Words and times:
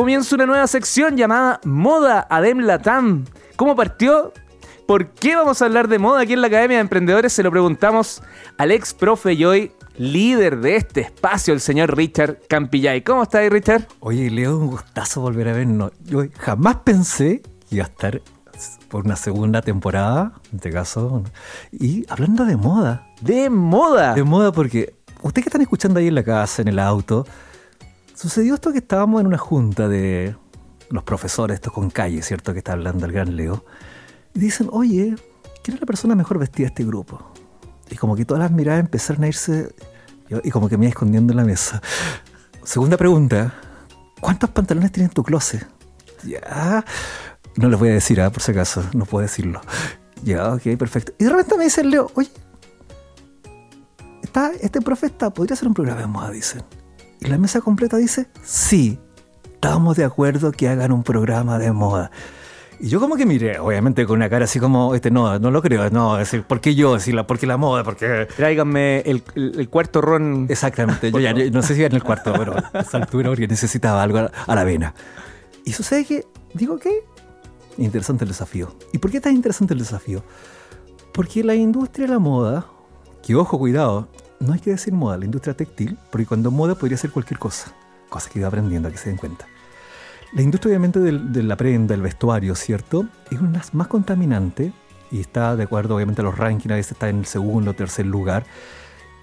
comienza 0.00 0.34
una 0.34 0.46
nueva 0.46 0.66
sección 0.66 1.14
llamada 1.14 1.60
Moda 1.62 2.26
Adem 2.30 2.60
Latam. 2.60 3.26
¿Cómo 3.56 3.76
partió? 3.76 4.32
¿Por 4.86 5.10
qué 5.10 5.36
vamos 5.36 5.60
a 5.60 5.66
hablar 5.66 5.88
de 5.88 5.98
moda 5.98 6.22
aquí 6.22 6.32
en 6.32 6.40
la 6.40 6.46
Academia 6.46 6.78
de 6.78 6.80
Emprendedores? 6.80 7.34
Se 7.34 7.42
lo 7.42 7.50
preguntamos 7.50 8.22
al 8.56 8.70
ex 8.70 8.94
profe 8.94 9.34
y 9.34 9.44
hoy 9.44 9.72
líder 9.98 10.60
de 10.60 10.76
este 10.76 11.02
espacio, 11.02 11.52
el 11.52 11.60
señor 11.60 11.94
Richard 11.94 12.38
Campillay. 12.48 13.02
¿Cómo 13.02 13.24
está 13.24 13.40
ahí, 13.40 13.50
Richard? 13.50 13.88
Oye, 14.00 14.30
Leo, 14.30 14.56
un 14.56 14.68
gustazo 14.68 15.20
volver 15.20 15.48
a 15.48 15.52
vernos. 15.52 15.92
Yo 16.02 16.22
jamás 16.38 16.76
pensé 16.76 17.42
que 17.68 17.76
iba 17.76 17.84
a 17.84 17.88
estar 17.88 18.22
por 18.88 19.04
una 19.04 19.16
segunda 19.16 19.60
temporada, 19.60 20.32
en 20.50 20.56
este 20.56 20.70
caso, 20.70 21.24
y 21.72 22.06
hablando 22.08 22.46
de 22.46 22.56
moda. 22.56 23.06
De 23.20 23.50
moda. 23.50 24.14
De 24.14 24.24
moda 24.24 24.50
porque 24.50 24.94
ustedes 25.20 25.44
que 25.44 25.48
están 25.50 25.60
escuchando 25.60 26.00
ahí 26.00 26.08
en 26.08 26.14
la 26.14 26.24
casa, 26.24 26.62
en 26.62 26.68
el 26.68 26.78
auto, 26.78 27.26
sucedió 28.20 28.52
esto 28.52 28.70
que 28.70 28.78
estábamos 28.78 29.22
en 29.22 29.26
una 29.28 29.38
junta 29.38 29.88
de 29.88 30.36
los 30.90 31.02
profesores, 31.04 31.54
estos 31.54 31.72
con 31.72 31.88
calle, 31.88 32.20
¿cierto? 32.20 32.52
Que 32.52 32.58
está 32.58 32.72
hablando 32.72 33.06
el 33.06 33.12
gran 33.12 33.34
Leo. 33.34 33.64
Y 34.34 34.40
dicen, 34.40 34.68
oye, 34.70 35.14
¿quién 35.62 35.76
es 35.76 35.80
la 35.80 35.86
persona 35.86 36.14
mejor 36.14 36.38
vestida 36.38 36.66
de 36.66 36.68
este 36.68 36.84
grupo? 36.84 37.32
Y 37.90 37.96
como 37.96 38.16
que 38.16 38.26
todas 38.26 38.42
las 38.42 38.50
miradas 38.50 38.80
empezaron 38.80 39.24
a 39.24 39.28
irse 39.28 39.74
y 40.44 40.50
como 40.50 40.68
que 40.68 40.76
me 40.76 40.84
iba 40.84 40.90
escondiendo 40.90 41.32
en 41.32 41.38
la 41.38 41.44
mesa. 41.44 41.80
Segunda 42.62 42.98
pregunta, 42.98 43.54
¿cuántos 44.20 44.50
pantalones 44.50 44.92
tienes 44.92 45.12
en 45.12 45.14
tu 45.14 45.22
closet? 45.22 45.66
Ya, 46.22 46.84
no 47.56 47.70
les 47.70 47.78
voy 47.78 47.88
a 47.88 47.94
decir, 47.94 48.20
¿ah? 48.20 48.28
por 48.28 48.42
si 48.42 48.52
acaso, 48.52 48.84
no 48.92 49.06
puedo 49.06 49.22
decirlo. 49.22 49.62
Ya, 50.22 50.52
ok, 50.52 50.76
perfecto. 50.78 51.14
Y 51.18 51.24
de 51.24 51.30
repente 51.30 51.56
me 51.56 51.64
dice 51.64 51.82
Leo, 51.82 52.10
oye, 52.14 52.30
está, 54.22 54.52
este 54.60 54.82
profeta 54.82 55.30
podría 55.30 55.56
ser 55.56 55.68
un 55.68 55.74
programa 55.74 56.02
de 56.02 56.06
moda, 56.06 56.30
dicen. 56.30 56.62
Y 57.20 57.26
la 57.26 57.38
mesa 57.38 57.60
completa 57.60 57.96
dice, 57.96 58.28
sí, 58.42 58.98
estamos 59.44 59.96
de 59.96 60.04
acuerdo 60.04 60.52
que 60.52 60.68
hagan 60.68 60.90
un 60.90 61.02
programa 61.02 61.58
de 61.58 61.70
moda. 61.72 62.10
Y 62.82 62.88
yo 62.88 62.98
como 62.98 63.16
que 63.16 63.26
miré, 63.26 63.58
obviamente 63.58 64.06
con 64.06 64.16
una 64.16 64.30
cara 64.30 64.46
así 64.46 64.58
como, 64.58 64.94
este, 64.94 65.10
no, 65.10 65.38
no 65.38 65.50
lo 65.50 65.60
creo, 65.60 65.90
no, 65.90 66.18
es 66.18 66.30
decir, 66.30 66.44
¿por 66.44 66.62
qué 66.62 66.74
yo? 66.74 66.94
Decir, 66.94 67.14
la, 67.14 67.26
¿Por 67.26 67.38
qué 67.38 67.46
la 67.46 67.58
moda? 67.58 67.84
Porque... 67.84 68.26
Tráiganme 68.34 69.00
el, 69.00 69.22
el, 69.34 69.68
cuarto 69.68 70.00
ron. 70.00 70.46
Exactamente, 70.48 71.12
yo 71.12 71.20
ya 71.20 71.34
no 71.34 71.60
sé 71.60 71.74
si 71.74 71.80
era 71.82 71.90
en 71.90 71.96
el 71.96 72.02
cuarto, 72.02 72.32
pero 72.32 72.54
a 72.56 72.80
esa 72.80 72.96
altura 72.96 73.28
porque 73.28 73.46
necesitaba 73.46 74.02
algo 74.02 74.30
a, 74.46 74.54
la 74.54 74.64
vena. 74.64 74.94
Y 75.66 75.72
sucede 75.72 76.06
que, 76.06 76.24
digo, 76.54 76.78
¿qué? 76.78 77.04
Interesante 77.76 78.24
el 78.24 78.30
desafío. 78.30 78.74
¿Y 78.94 78.98
por 78.98 79.10
qué 79.10 79.20
tan 79.20 79.36
interesante 79.36 79.74
el 79.74 79.80
desafío? 79.80 80.24
Porque 81.12 81.44
la 81.44 81.54
industria 81.54 82.06
de 82.06 82.14
la 82.14 82.18
moda, 82.18 82.66
que 83.22 83.34
ojo, 83.34 83.58
cuidado, 83.58 84.08
no 84.40 84.54
hay 84.54 84.60
que 84.60 84.70
decir 84.70 84.92
moda, 84.92 85.18
la 85.18 85.26
industria 85.26 85.54
textil, 85.54 85.98
porque 86.10 86.26
cuando 86.26 86.50
moda 86.50 86.74
podría 86.74 86.96
ser 86.96 87.10
cualquier 87.10 87.38
cosa, 87.38 87.72
cosa 88.08 88.28
que 88.30 88.38
iba 88.38 88.48
aprendiendo 88.48 88.88
a 88.88 88.90
que 88.90 88.98
se 88.98 89.10
den 89.10 89.18
cuenta. 89.18 89.46
La 90.32 90.42
industria 90.42 90.70
obviamente 90.70 91.00
de 91.00 91.42
la 91.42 91.56
prenda, 91.56 91.94
el 91.94 92.02
vestuario, 92.02 92.54
¿cierto? 92.54 93.06
Es 93.30 93.40
una 93.40 93.62
más 93.72 93.88
contaminante 93.88 94.72
y 95.10 95.20
está 95.20 95.56
de 95.56 95.64
acuerdo 95.64 95.96
obviamente 95.96 96.22
a 96.22 96.24
los 96.24 96.38
rankings, 96.38 96.72
a 96.72 96.76
veces 96.76 96.92
está 96.92 97.08
en 97.08 97.18
el 97.18 97.26
segundo 97.26 97.72
o 97.72 97.74
tercer 97.74 98.06
lugar. 98.06 98.44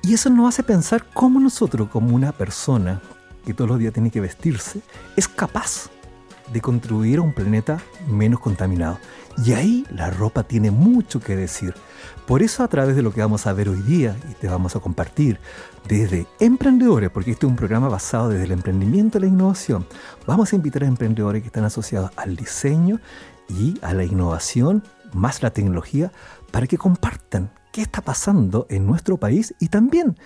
Y 0.03 0.13
eso 0.13 0.29
nos 0.29 0.49
hace 0.49 0.63
pensar 0.63 1.05
cómo 1.13 1.39
nosotros, 1.39 1.89
como 1.89 2.13
una 2.13 2.31
persona 2.31 3.01
que 3.45 3.53
todos 3.53 3.69
los 3.69 3.79
días 3.79 3.93
tiene 3.93 4.11
que 4.11 4.21
vestirse, 4.21 4.81
es 5.15 5.27
capaz 5.27 5.89
de 6.51 6.61
contribuir 6.61 7.19
a 7.19 7.21
un 7.21 7.33
planeta 7.33 7.79
menos 8.07 8.39
contaminado. 8.39 8.99
Y 9.45 9.53
ahí 9.53 9.85
la 9.91 10.09
ropa 10.09 10.43
tiene 10.43 10.71
mucho 10.71 11.19
que 11.19 11.35
decir. 11.35 11.73
Por 12.25 12.41
eso 12.41 12.63
a 12.63 12.67
través 12.67 12.95
de 12.95 13.01
lo 13.01 13.13
que 13.13 13.21
vamos 13.21 13.45
a 13.45 13.53
ver 13.53 13.69
hoy 13.69 13.81
día 13.81 14.15
y 14.29 14.33
te 14.33 14.47
vamos 14.47 14.75
a 14.75 14.79
compartir 14.79 15.39
desde 15.87 16.27
emprendedores, 16.39 17.09
porque 17.09 17.31
este 17.31 17.45
es 17.45 17.49
un 17.49 17.55
programa 17.55 17.87
basado 17.87 18.29
desde 18.29 18.45
el 18.45 18.51
emprendimiento 18.51 19.17
y 19.17 19.21
la 19.21 19.27
innovación, 19.27 19.85
vamos 20.25 20.51
a 20.51 20.55
invitar 20.55 20.83
a 20.83 20.87
emprendedores 20.87 21.41
que 21.41 21.47
están 21.47 21.63
asociados 21.63 22.11
al 22.17 22.35
diseño 22.35 22.99
y 23.47 23.77
a 23.81 23.93
la 23.93 24.03
innovación, 24.03 24.83
más 25.13 25.41
la 25.41 25.51
tecnología, 25.51 26.11
para 26.51 26.67
que 26.67 26.77
compartan 26.77 27.51
qué 27.71 27.81
está 27.81 28.01
pasando 28.01 28.65
en 28.69 28.85
nuestro 28.85 29.17
país 29.17 29.53
y 29.59 29.69
también 29.69 30.17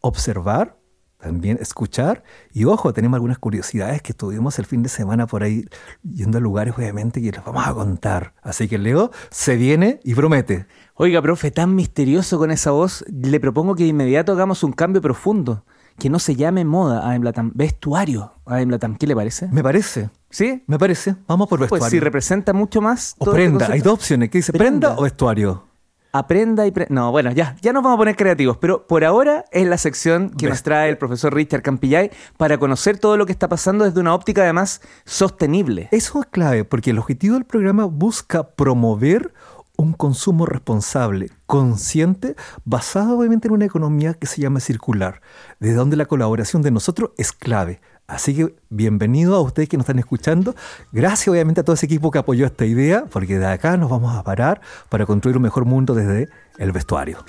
observar 0.00 0.79
también 1.20 1.58
escuchar. 1.60 2.22
Y 2.52 2.64
ojo, 2.64 2.92
tenemos 2.92 3.16
algunas 3.16 3.38
curiosidades 3.38 4.02
que 4.02 4.12
estuvimos 4.12 4.58
el 4.58 4.66
fin 4.66 4.82
de 4.82 4.88
semana 4.88 5.26
por 5.26 5.42
ahí 5.42 5.64
yendo 6.02 6.38
a 6.38 6.40
lugares, 6.40 6.74
obviamente, 6.76 7.20
que 7.20 7.30
les 7.32 7.44
vamos 7.44 7.66
a 7.66 7.74
contar. 7.74 8.34
Así 8.42 8.68
que 8.68 8.78
Leo 8.78 9.10
se 9.30 9.56
viene 9.56 10.00
y 10.04 10.14
promete. 10.14 10.66
Oiga, 10.94 11.22
profe, 11.22 11.50
tan 11.50 11.74
misterioso 11.74 12.38
con 12.38 12.50
esa 12.50 12.70
voz, 12.70 13.04
le 13.08 13.40
propongo 13.40 13.74
que 13.74 13.84
de 13.84 13.90
inmediato 13.90 14.32
hagamos 14.32 14.62
un 14.64 14.72
cambio 14.72 15.00
profundo. 15.00 15.64
Que 15.98 16.08
no 16.08 16.18
se 16.18 16.34
llame 16.34 16.64
moda 16.64 17.06
a 17.06 17.14
Emblatam, 17.14 17.52
vestuario 17.54 18.32
a 18.46 18.62
Emblatam. 18.62 18.96
¿Qué 18.96 19.06
le 19.06 19.14
parece? 19.14 19.48
Me 19.48 19.62
parece. 19.62 20.08
¿Sí? 20.30 20.64
Me 20.66 20.78
parece. 20.78 21.16
Vamos 21.26 21.46
por 21.48 21.60
vestuario. 21.60 21.82
Pues 21.82 21.90
si 21.90 22.00
representa 22.00 22.54
mucho 22.54 22.80
más. 22.80 23.16
O 23.18 23.30
prenda. 23.30 23.66
Hay 23.70 23.80
dos 23.80 23.94
opciones. 23.94 24.30
¿Qué 24.30 24.38
dice? 24.38 24.52
¿Prenda 24.52 24.96
o 24.96 25.02
vestuario? 25.02 25.69
Aprenda 26.12 26.66
y... 26.66 26.72
no, 26.88 27.10
bueno, 27.12 27.30
ya, 27.32 27.56
ya 27.60 27.72
nos 27.72 27.82
vamos 27.82 27.96
a 27.96 27.98
poner 27.98 28.16
creativos, 28.16 28.56
pero 28.56 28.86
por 28.86 29.04
ahora 29.04 29.44
es 29.52 29.66
la 29.66 29.78
sección 29.78 30.30
que 30.30 30.48
nos 30.48 30.62
trae 30.62 30.88
el 30.88 30.98
profesor 30.98 31.34
Richard 31.34 31.62
Campillay 31.62 32.10
para 32.36 32.58
conocer 32.58 32.98
todo 32.98 33.16
lo 33.16 33.26
que 33.26 33.32
está 33.32 33.48
pasando 33.48 33.84
desde 33.84 34.00
una 34.00 34.14
óptica 34.14 34.42
además 34.42 34.80
sostenible. 35.04 35.88
Eso 35.92 36.20
es 36.20 36.26
clave, 36.26 36.64
porque 36.64 36.90
el 36.90 36.98
objetivo 36.98 37.34
del 37.34 37.44
programa 37.44 37.84
busca 37.84 38.50
promover 38.50 39.32
un 39.76 39.94
consumo 39.94 40.44
responsable, 40.44 41.30
consciente, 41.46 42.36
basado 42.64 43.16
obviamente 43.16 43.48
en 43.48 43.54
una 43.54 43.64
economía 43.64 44.14
que 44.14 44.26
se 44.26 44.42
llama 44.42 44.60
circular, 44.60 45.22
desde 45.58 45.74
donde 45.74 45.96
la 45.96 46.04
colaboración 46.04 46.60
de 46.60 46.70
nosotros 46.70 47.12
es 47.16 47.32
clave. 47.32 47.80
Así 48.10 48.34
que 48.34 48.56
bienvenido 48.70 49.36
a 49.36 49.40
ustedes 49.40 49.68
que 49.68 49.76
nos 49.76 49.84
están 49.84 50.00
escuchando. 50.00 50.56
Gracias 50.90 51.28
obviamente 51.28 51.60
a 51.60 51.64
todo 51.64 51.74
ese 51.74 51.86
equipo 51.86 52.10
que 52.10 52.18
apoyó 52.18 52.44
esta 52.44 52.66
idea, 52.66 53.04
porque 53.08 53.38
de 53.38 53.46
acá 53.46 53.76
nos 53.76 53.88
vamos 53.88 54.16
a 54.16 54.24
parar 54.24 54.60
para 54.88 55.06
construir 55.06 55.36
un 55.36 55.44
mejor 55.44 55.64
mundo 55.64 55.94
desde 55.94 56.28
el 56.58 56.72
vestuario. 56.72 57.24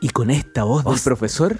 Y 0.00 0.08
con 0.08 0.30
esta 0.30 0.64
voz, 0.64 0.84
del 0.84 0.98
profesor, 1.00 1.58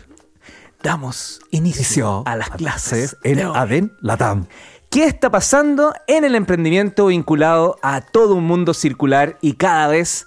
damos 0.83 1.41
inicio 1.50 2.22
a 2.27 2.34
las 2.34 2.49
clases 2.49 3.19
en 3.25 3.41
Aden 3.41 3.93
Latam. 4.00 4.47
¿Qué 4.89 5.04
está 5.04 5.31
pasando 5.31 5.93
en 6.06 6.25
el 6.25 6.34
emprendimiento 6.34 7.06
vinculado 7.06 7.77
a 7.83 8.00
todo 8.00 8.34
un 8.34 8.44
mundo 8.44 8.72
circular 8.72 9.37
y 9.43 9.54
cada 9.54 9.89
vez 9.89 10.27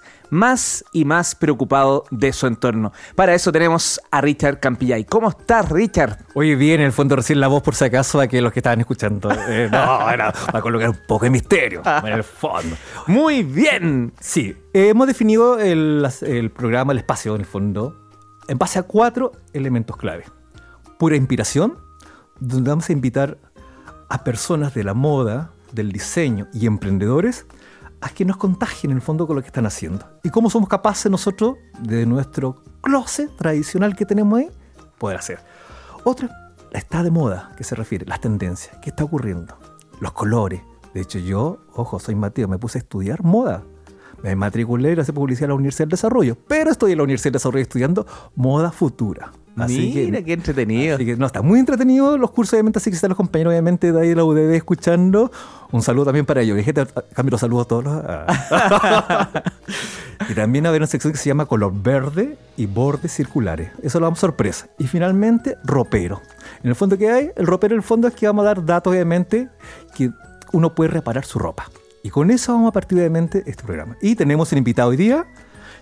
y 0.92 1.04
más 1.04 1.34
preocupado 1.34 2.04
de 2.10 2.32
su 2.32 2.46
entorno. 2.46 2.92
Para 3.14 3.34
eso 3.34 3.52
tenemos 3.52 4.00
a 4.10 4.20
Richard 4.20 4.60
Campillay. 4.60 5.04
¿Cómo 5.04 5.28
estás, 5.28 5.68
Richard? 5.70 6.18
Oye, 6.34 6.56
bien, 6.56 6.80
en 6.80 6.86
el 6.86 6.92
fondo 6.92 7.16
recién 7.16 7.40
la 7.40 7.48
voz 7.48 7.62
por 7.62 7.74
si 7.74 7.84
acaso 7.84 8.20
a 8.20 8.26
que 8.26 8.40
los 8.40 8.52
que 8.52 8.60
estaban 8.60 8.80
escuchando. 8.80 9.30
Eh, 9.48 9.68
no, 9.70 10.10
era 10.10 10.32
para 10.32 10.60
colocar 10.60 10.90
un 10.90 10.98
poco 11.06 11.24
de 11.24 11.30
misterio 11.30 11.82
en 12.04 12.12
el 12.12 12.24
fondo. 12.24 12.76
Muy 13.06 13.42
bien. 13.42 14.12
Sí, 14.20 14.56
hemos 14.72 15.06
definido 15.06 15.58
el, 15.58 16.06
el 16.22 16.50
programa, 16.50 16.92
el 16.92 16.98
espacio 16.98 17.34
en 17.34 17.40
el 17.40 17.46
fondo, 17.46 17.96
en 18.48 18.58
base 18.58 18.78
a 18.78 18.82
cuatro 18.82 19.32
elementos 19.52 19.96
clave. 19.96 20.24
Pura 20.98 21.16
inspiración, 21.16 21.78
donde 22.40 22.70
vamos 22.70 22.88
a 22.88 22.92
invitar 22.92 23.38
a 24.08 24.24
personas 24.24 24.74
de 24.74 24.84
la 24.84 24.94
moda, 24.94 25.50
del 25.72 25.92
diseño 25.92 26.48
y 26.52 26.66
emprendedores 26.66 27.46
a 28.00 28.08
que 28.10 28.24
nos 28.24 28.36
contagien 28.36 28.90
en 28.90 28.98
el 28.98 29.02
fondo 29.02 29.26
con 29.26 29.36
lo 29.36 29.42
que 29.42 29.48
están 29.48 29.66
haciendo. 29.66 30.06
Y 30.22 30.30
cómo 30.30 30.50
somos 30.50 30.68
capaces 30.68 31.10
nosotros, 31.10 31.56
de 31.80 32.06
nuestro 32.06 32.62
closet 32.80 33.34
tradicional 33.36 33.96
que 33.96 34.04
tenemos 34.04 34.38
ahí, 34.38 34.50
poder 34.98 35.18
hacer. 35.18 35.40
Otra, 36.04 36.54
está 36.72 37.02
de 37.02 37.10
moda, 37.10 37.52
que 37.56 37.64
se 37.64 37.74
refiere, 37.74 38.06
las 38.06 38.20
tendencias, 38.20 38.76
qué 38.82 38.90
está 38.90 39.04
ocurriendo, 39.04 39.56
los 40.00 40.12
colores. 40.12 40.62
De 40.94 41.00
hecho, 41.00 41.18
yo, 41.18 41.58
ojo, 41.74 41.98
soy 41.98 42.14
Mateo, 42.14 42.48
me 42.48 42.58
puse 42.58 42.78
a 42.78 42.80
estudiar 42.80 43.22
moda. 43.22 43.62
Me 44.22 44.34
matriculé 44.34 44.94
y 44.94 45.00
hice 45.00 45.12
publicidad 45.12 45.44
en 45.44 45.50
la 45.50 45.54
Universidad 45.56 45.84
del 45.84 45.90
Desarrollo, 45.90 46.36
pero 46.48 46.70
estoy 46.70 46.92
en 46.92 46.98
la 46.98 47.04
Universidad 47.04 47.32
del 47.32 47.38
Desarrollo 47.40 47.62
estudiando 47.62 48.06
moda 48.34 48.72
futura. 48.72 49.30
Así 49.56 49.92
Mira, 49.94 50.22
qué 50.22 50.34
entretenido. 50.34 50.96
Así 50.96 51.06
que 51.06 51.16
no, 51.16 51.26
está 51.26 51.40
muy 51.40 51.58
entretenido 51.58 52.18
los 52.18 52.30
cursos, 52.30 52.52
obviamente, 52.54 52.78
así 52.78 52.90
que 52.90 52.96
están 52.96 53.08
los 53.08 53.16
compañeros, 53.16 53.52
obviamente, 53.52 53.90
de 53.90 54.00
ahí 54.00 54.10
de 54.10 54.14
la 54.14 54.24
UDB 54.24 54.54
escuchando. 54.54 55.32
Un 55.72 55.82
saludo 55.82 56.04
también 56.06 56.26
para 56.26 56.42
ellos. 56.42 56.58
Dije, 56.58 56.74
cambio 56.74 57.30
los 57.30 57.40
saludos 57.40 57.64
a 57.64 57.68
todos 57.68 57.84
los. 57.84 57.96
y 60.30 60.34
también 60.34 60.64
va 60.64 60.68
a 60.68 60.70
haber 60.70 60.82
una 60.82 60.86
sección 60.86 61.12
que 61.12 61.18
se 61.18 61.30
llama 61.30 61.46
color 61.46 61.72
verde 61.74 62.36
y 62.58 62.66
bordes 62.66 63.12
circulares. 63.12 63.70
Eso 63.82 63.98
lo 63.98 64.06
vamos 64.06 64.18
sorpresa. 64.18 64.68
Y 64.78 64.86
finalmente, 64.86 65.56
ropero. 65.64 66.20
En 66.62 66.68
el 66.68 66.76
fondo, 66.76 66.98
¿qué 66.98 67.10
hay? 67.10 67.30
El 67.34 67.46
ropero, 67.46 67.74
en 67.74 67.78
el 67.78 67.84
fondo, 67.84 68.08
es 68.08 68.14
que 68.14 68.26
vamos 68.26 68.44
a 68.44 68.48
dar 68.48 68.62
datos, 68.64 68.90
obviamente, 68.90 69.48
que 69.94 70.10
uno 70.52 70.74
puede 70.74 70.90
reparar 70.90 71.24
su 71.24 71.38
ropa. 71.38 71.70
Y 72.02 72.10
con 72.10 72.30
eso 72.30 72.52
vamos 72.52 72.68
a 72.68 72.72
partir, 72.72 72.98
obviamente, 72.98 73.42
este 73.46 73.64
programa. 73.64 73.96
Y 74.02 74.16
tenemos 74.16 74.52
el 74.52 74.58
invitado 74.58 74.90
hoy 74.90 74.98
día, 74.98 75.26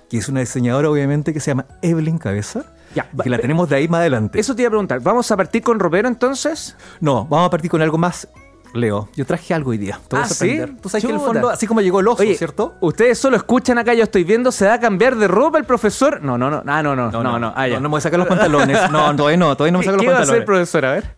que 0.09 0.19
es 0.19 0.29
una 0.29 0.39
diseñadora, 0.41 0.89
obviamente, 0.89 1.33
que 1.33 1.41
se 1.41 1.51
llama 1.51 1.67
Evelyn 1.83 2.19
Cabeza 2.19 2.67
ya, 2.95 3.09
que 3.23 3.31
la 3.31 3.39
tenemos 3.39 3.69
de 3.69 3.77
ahí 3.77 3.89
más 3.89 4.01
adelante. 4.01 4.39
Eso 4.39 4.55
te 4.55 4.63
iba 4.63 4.69
a 4.69 4.71
preguntar. 4.71 5.01
¿Vamos 5.01 5.31
a 5.31 5.37
partir 5.37 5.63
con 5.63 5.79
ropero 5.79 6.09
entonces? 6.09 6.77
No, 7.01 7.27
vamos 7.27 7.49
a 7.49 7.51
partir 7.51 7.71
con 7.71 7.83
algo 7.83 7.99
más 7.99 8.29
Leo, 8.75 9.09
yo 9.15 9.25
traje 9.25 9.55
algo 9.55 9.71
hoy 9.71 9.79
día. 9.79 10.01
¿Ah, 10.11 10.27
sí? 10.27 10.61
Tú 10.83 10.89
sabes 10.89 11.05
que 11.05 11.11
en 11.11 11.17
el 11.17 11.21
fondo, 11.21 11.49
así 11.49 11.67
como 11.67 11.81
llegó 11.81 12.01
el 12.01 12.09
oso, 12.09 12.25
¿cierto? 12.37 12.75
Ustedes 12.81 13.19
solo 13.19 13.37
escuchan 13.37 13.79
acá, 13.79 13.95
yo 13.95 14.03
estoy 14.03 14.25
viendo, 14.25 14.51
¿se 14.51 14.65
da 14.65 14.75
a 14.75 14.81
cambiar 14.81 15.15
de 15.15 15.29
ropa 15.29 15.59
el 15.59 15.65
profesor? 15.65 16.21
No, 16.23 16.37
no, 16.37 16.51
no. 16.51 16.63
Ah, 16.67 16.83
no, 16.83 16.97
no, 16.97 17.11
no, 17.11 17.23
no. 17.23 17.39
no, 17.39 17.53
ah, 17.55 17.69
no, 17.69 17.75
no 17.77 17.83
me 17.83 17.89
voy 17.89 17.99
a 17.99 18.01
sacar 18.01 18.19
los 18.19 18.29
pantalones. 18.29 18.91
No, 18.91 19.15
todavía 19.17 19.37
no, 19.37 19.57
todavía 19.57 19.73
no 19.73 19.79
me 19.79 19.85
saco 19.85 19.97
los 19.97 20.05
pantalones. 20.05 20.07
¿Qué 20.07 20.13
va 20.13 20.19
a 20.19 20.23
hacer 20.23 20.37
el 20.37 20.45
profesor? 20.45 20.85
A 20.85 20.93
ver. 20.93 21.17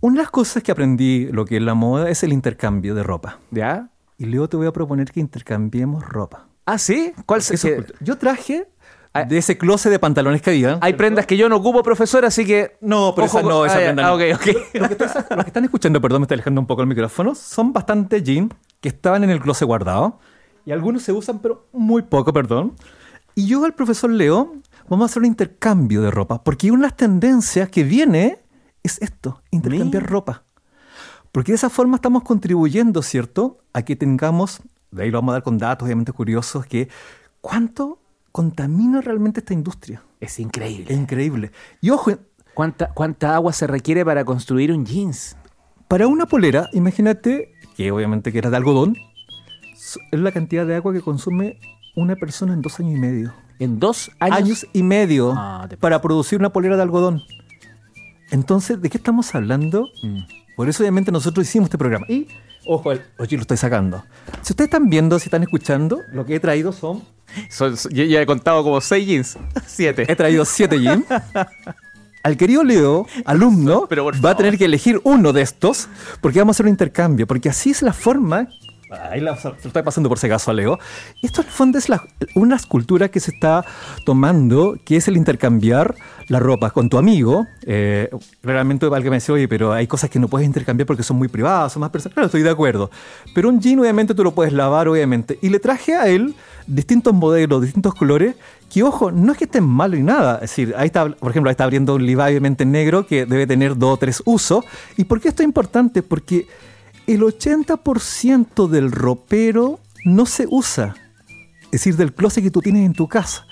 una 0.00 0.16
de 0.16 0.22
las 0.22 0.30
cosas 0.30 0.62
que 0.62 0.70
aprendí, 0.70 1.28
lo 1.32 1.46
que 1.46 1.56
es 1.56 1.62
la 1.62 1.74
moda, 1.74 2.10
es 2.10 2.22
el 2.22 2.32
intercambio 2.32 2.94
de 2.94 3.02
ropa. 3.02 3.38
¿Ya? 3.50 3.88
Y 4.18 4.26
luego 4.26 4.48
te 4.48 4.58
voy 4.58 4.66
a 4.66 4.72
proponer 4.72 5.10
que 5.10 5.20
intercambiemos 5.20 6.04
ropa. 6.06 6.46
¿Ah, 6.66 6.76
sí? 6.76 7.14
¿Cuál 7.24 7.40
se. 7.40 7.86
Yo 8.00 8.18
traje. 8.18 8.68
De 9.28 9.38
ese 9.38 9.58
closet 9.58 9.90
de 9.90 9.98
pantalones 9.98 10.42
que 10.42 10.50
había. 10.50 10.78
Hay 10.80 10.92
prendas 10.94 11.26
que 11.26 11.36
yo 11.36 11.48
no 11.48 11.56
ocupo, 11.56 11.82
profesor, 11.82 12.24
así 12.24 12.44
que. 12.46 12.76
No, 12.80 13.12
pero 13.14 13.26
Ojo 13.26 13.38
esa 13.38 13.48
no, 13.48 13.66
esa 13.66 13.74
ah, 13.76 13.78
prenda 13.80 14.06
Ah, 14.06 14.10
no. 14.10 14.14
ok, 14.16 14.22
ok. 14.34 14.46
Lo 14.74 14.88
que, 14.88 14.94
estoy- 14.94 15.36
lo 15.36 15.42
que 15.44 15.48
están 15.48 15.64
escuchando, 15.64 16.00
perdón, 16.00 16.20
me 16.20 16.24
está 16.24 16.34
alejando 16.34 16.60
un 16.60 16.66
poco 16.66 16.82
el 16.82 16.88
micrófono, 16.88 17.34
son 17.34 17.72
bastante 17.72 18.22
jeans 18.22 18.54
que 18.80 18.88
estaban 18.88 19.24
en 19.24 19.30
el 19.30 19.40
closet 19.40 19.66
guardado. 19.66 20.20
Y 20.64 20.72
algunos 20.72 21.02
se 21.02 21.12
usan, 21.12 21.38
pero 21.40 21.66
muy 21.72 22.02
poco, 22.02 22.32
perdón. 22.32 22.74
Y 23.34 23.46
yo 23.46 23.64
al 23.64 23.72
profesor 23.74 24.10
Leo 24.10 24.54
vamos 24.88 25.04
a 25.04 25.06
hacer 25.10 25.20
un 25.20 25.26
intercambio 25.26 26.02
de 26.02 26.10
ropa, 26.10 26.42
porque 26.44 26.70
una 26.70 26.82
de 26.82 26.86
las 26.88 26.96
tendencias 26.96 27.68
que 27.70 27.84
viene 27.84 28.38
es 28.82 29.00
esto, 29.02 29.42
intercambiar 29.50 30.06
ropa. 30.06 30.44
Porque 31.32 31.52
de 31.52 31.56
esa 31.56 31.70
forma 31.70 31.96
estamos 31.96 32.22
contribuyendo, 32.22 33.02
¿cierto?, 33.02 33.58
a 33.72 33.82
que 33.82 33.96
tengamos, 33.96 34.60
de 34.90 35.02
ahí 35.04 35.10
lo 35.10 35.18
vamos 35.18 35.32
a 35.32 35.34
dar 35.34 35.42
con 35.42 35.58
datos 35.58 35.86
obviamente 35.86 36.12
curiosos, 36.12 36.66
que 36.66 36.88
cuánto 37.40 37.98
contamina 38.38 39.00
realmente 39.00 39.40
esta 39.40 39.52
industria. 39.52 40.00
Es 40.20 40.34
Es 40.34 40.38
increíble. 40.38 40.94
increíble. 40.94 41.50
Y 41.80 41.90
ojo, 41.90 42.12
¿Cuánta, 42.54 42.90
¿Cuánta 42.94 43.34
agua 43.34 43.52
se 43.52 43.66
requiere 43.66 44.04
para 44.04 44.24
construir 44.24 44.70
un 44.72 44.86
jeans? 44.86 45.36
Para 45.88 46.06
una 46.06 46.26
polera, 46.26 46.68
imagínate 46.72 47.52
que 47.76 47.90
obviamente 47.90 48.30
que 48.30 48.38
era 48.38 48.48
de 48.50 48.56
algodón, 48.56 48.94
es 49.74 50.20
la 50.20 50.30
cantidad 50.30 50.64
de 50.68 50.76
agua 50.76 50.92
que 50.92 51.00
consume 51.00 51.58
una 51.96 52.14
persona 52.14 52.52
en 52.54 52.62
dos 52.62 52.78
años 52.78 52.96
y 52.96 53.00
medio. 53.00 53.34
En 53.58 53.80
dos 53.80 54.08
años. 54.20 54.36
Años, 54.38 54.66
y 54.72 54.84
medio 54.84 55.34
Ah, 55.36 55.68
para 55.80 56.00
producir 56.00 56.38
una 56.38 56.52
polera 56.52 56.76
de 56.76 56.82
algodón. 56.82 57.22
Entonces, 58.30 58.80
¿de 58.80 58.90
qué 58.90 58.98
estamos 58.98 59.34
hablando? 59.34 59.88
Mm. 60.02 60.18
Por 60.56 60.68
eso 60.68 60.82
obviamente 60.82 61.12
nosotros 61.12 61.46
hicimos 61.46 61.66
este 61.66 61.78
programa. 61.78 62.04
Y, 62.08 62.26
ojo, 62.66 62.92
el- 62.92 63.02
oye, 63.18 63.36
lo 63.36 63.42
estoy 63.42 63.56
sacando. 63.56 64.04
Si 64.42 64.52
ustedes 64.52 64.68
están 64.68 64.90
viendo, 64.90 65.18
si 65.18 65.26
están 65.26 65.42
escuchando, 65.42 66.00
lo 66.12 66.24
que 66.26 66.34
he 66.36 66.40
traído 66.40 66.72
son... 66.72 67.02
Son- 67.50 67.74
yo 67.90 68.04
ya 68.04 68.20
he 68.20 68.26
contado 68.26 68.62
como 68.64 68.80
seis 68.80 69.06
jeans. 69.06 69.38
Siete. 69.66 70.04
He 70.10 70.16
traído 70.16 70.44
siete 70.44 70.80
jeans. 70.80 71.04
Al 72.24 72.36
querido 72.36 72.64
Leo, 72.64 73.06
alumno, 73.24 73.86
Pero 73.88 74.10
va 74.24 74.30
a 74.30 74.36
tener 74.36 74.58
que 74.58 74.64
elegir 74.64 75.00
uno 75.04 75.32
de 75.32 75.42
estos 75.42 75.88
porque 76.20 76.40
vamos 76.40 76.54
a 76.54 76.56
hacer 76.56 76.66
un 76.66 76.70
intercambio. 76.70 77.26
Porque 77.26 77.48
así 77.48 77.70
es 77.70 77.80
la 77.82 77.92
forma. 77.92 78.48
Ahí 78.90 79.20
lo 79.20 79.32
estoy 79.32 79.82
pasando 79.82 80.08
por 80.08 80.18
si 80.18 80.26
acaso 80.26 80.52
Leo. 80.52 80.78
Esto 81.22 81.42
en 81.42 81.46
el 81.46 81.52
fondo 81.52 81.78
es 81.78 81.86
una 82.34 82.56
escultura 82.56 83.08
que 83.08 83.20
se 83.20 83.32
está 83.32 83.64
tomando, 84.04 84.78
que 84.84 84.96
es 84.96 85.08
el 85.08 85.16
intercambiar 85.16 85.94
la 86.28 86.38
ropa 86.38 86.70
con 86.70 86.88
tu 86.88 86.98
amigo. 86.98 87.46
Eh, 87.66 88.08
realmente 88.42 88.86
alguien 88.86 89.10
me 89.10 89.16
dice, 89.16 89.32
oye, 89.32 89.48
pero 89.48 89.72
hay 89.72 89.86
cosas 89.86 90.10
que 90.10 90.18
no 90.18 90.28
puedes 90.28 90.46
intercambiar 90.46 90.86
porque 90.86 91.02
son 91.02 91.16
muy 91.16 91.28
privadas, 91.28 91.72
son 91.72 91.80
más 91.80 91.90
personales. 91.90 92.14
Claro, 92.14 92.26
estoy 92.26 92.42
de 92.42 92.50
acuerdo. 92.50 92.90
Pero 93.34 93.48
un 93.48 93.60
jean, 93.60 93.78
obviamente, 93.80 94.14
tú 94.14 94.24
lo 94.24 94.32
puedes 94.34 94.52
lavar, 94.52 94.88
obviamente. 94.88 95.38
Y 95.42 95.50
le 95.50 95.58
traje 95.58 95.94
a 95.94 96.08
él 96.08 96.34
distintos 96.66 97.14
modelos, 97.14 97.62
distintos 97.62 97.94
colores, 97.94 98.36
que 98.70 98.82
ojo, 98.82 99.10
no 99.10 99.32
es 99.32 99.38
que 99.38 99.44
estén 99.44 99.64
mal 99.64 99.92
ni 99.92 100.02
nada. 100.02 100.36
Es 100.36 100.50
decir, 100.50 100.74
ahí 100.76 100.86
está, 100.86 101.08
por 101.08 101.30
ejemplo, 101.30 101.48
ahí 101.48 101.52
está 101.52 101.64
abriendo 101.64 101.94
un 101.94 102.04
Levi 102.04 102.20
obviamente 102.20 102.64
negro 102.64 103.06
que 103.06 103.26
debe 103.26 103.46
tener 103.46 103.76
dos 103.76 103.94
o 103.94 103.96
tres 103.96 104.22
usos. 104.24 104.64
¿Y 104.96 105.04
por 105.04 105.20
qué 105.20 105.28
esto 105.28 105.42
es 105.42 105.46
importante? 105.46 106.02
Porque 106.02 106.46
el 107.08 107.22
80% 107.22 108.68
del 108.68 108.92
ropero 108.92 109.80
no 110.04 110.26
se 110.26 110.46
usa. 110.46 110.94
Es 111.64 111.70
decir, 111.80 111.96
del 111.96 112.12
closet 112.12 112.44
que 112.44 112.50
tú 112.50 112.60
tienes 112.60 112.84
en 112.84 112.92
tu 112.92 113.08
casa. 113.08 113.46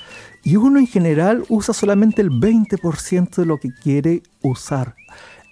Y 0.45 0.57
uno 0.57 0.79
en 0.79 0.87
general 0.87 1.43
usa 1.49 1.73
solamente 1.73 2.21
el 2.21 2.31
20% 2.31 3.35
de 3.35 3.47
lo 3.47 3.57
que 3.57 3.71
quiere 3.73 4.23
usar. 4.43 4.95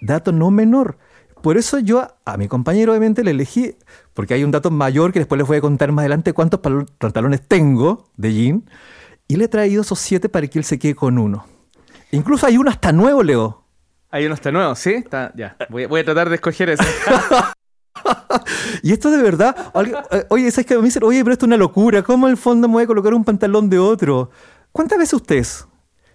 Dato 0.01 0.31
no 0.31 0.51
menor. 0.51 0.99
Por 1.41 1.57
eso 1.57 1.79
yo 1.79 1.99
a, 1.99 2.15
a 2.25 2.37
mi 2.37 2.47
compañero 2.47 2.91
obviamente 2.91 3.23
le 3.23 3.31
elegí, 3.31 3.75
porque 4.13 4.35
hay 4.35 4.43
un 4.43 4.51
dato 4.51 4.69
mayor 4.69 5.11
que 5.11 5.19
después 5.19 5.39
les 5.39 5.47
voy 5.47 5.57
a 5.57 5.61
contar 5.61 5.91
más 5.91 6.03
adelante 6.03 6.33
cuántos 6.33 6.59
pantalones 6.99 7.41
tengo 7.47 8.11
de 8.17 8.33
jean. 8.33 8.69
Y 9.27 9.37
le 9.37 9.45
he 9.45 9.47
traído 9.47 9.81
esos 9.81 9.97
siete 9.97 10.29
para 10.29 10.45
que 10.45 10.59
él 10.59 10.65
se 10.65 10.77
quede 10.77 10.93
con 10.93 11.17
uno. 11.17 11.47
Incluso 12.11 12.45
hay 12.45 12.57
uno 12.57 12.69
hasta 12.69 12.91
nuevo, 12.91 13.23
Leo. 13.23 13.65
Hay 14.11 14.27
uno 14.27 14.35
está 14.35 14.51
nuevo, 14.51 14.75
¿sí? 14.75 14.91
Está, 14.93 15.33
ya. 15.35 15.57
Voy, 15.69 15.87
voy 15.87 16.01
a 16.01 16.05
tratar 16.05 16.29
de 16.29 16.35
escoger 16.35 16.69
ese. 16.69 16.83
Y 18.83 18.91
esto 18.91 19.11
de 19.11 19.21
verdad, 19.21 19.55
eh, 20.11 20.25
oye, 20.29 20.51
¿sabes 20.51 20.65
que 20.65 20.77
me 20.77 20.83
dicen? 20.83 21.03
Oye, 21.03 21.23
pero 21.23 21.33
esto 21.33 21.45
es 21.45 21.47
una 21.47 21.57
locura, 21.57 22.03
¿cómo 22.03 22.27
el 22.27 22.37
fondo 22.37 22.67
me 22.67 22.75
voy 22.75 22.83
a 22.83 22.87
colocar 22.87 23.13
un 23.13 23.23
pantalón 23.23 23.69
de 23.69 23.79
otro? 23.79 24.29
¿Cuántas 24.71 24.97
veces 24.97 25.13
ustedes 25.13 25.67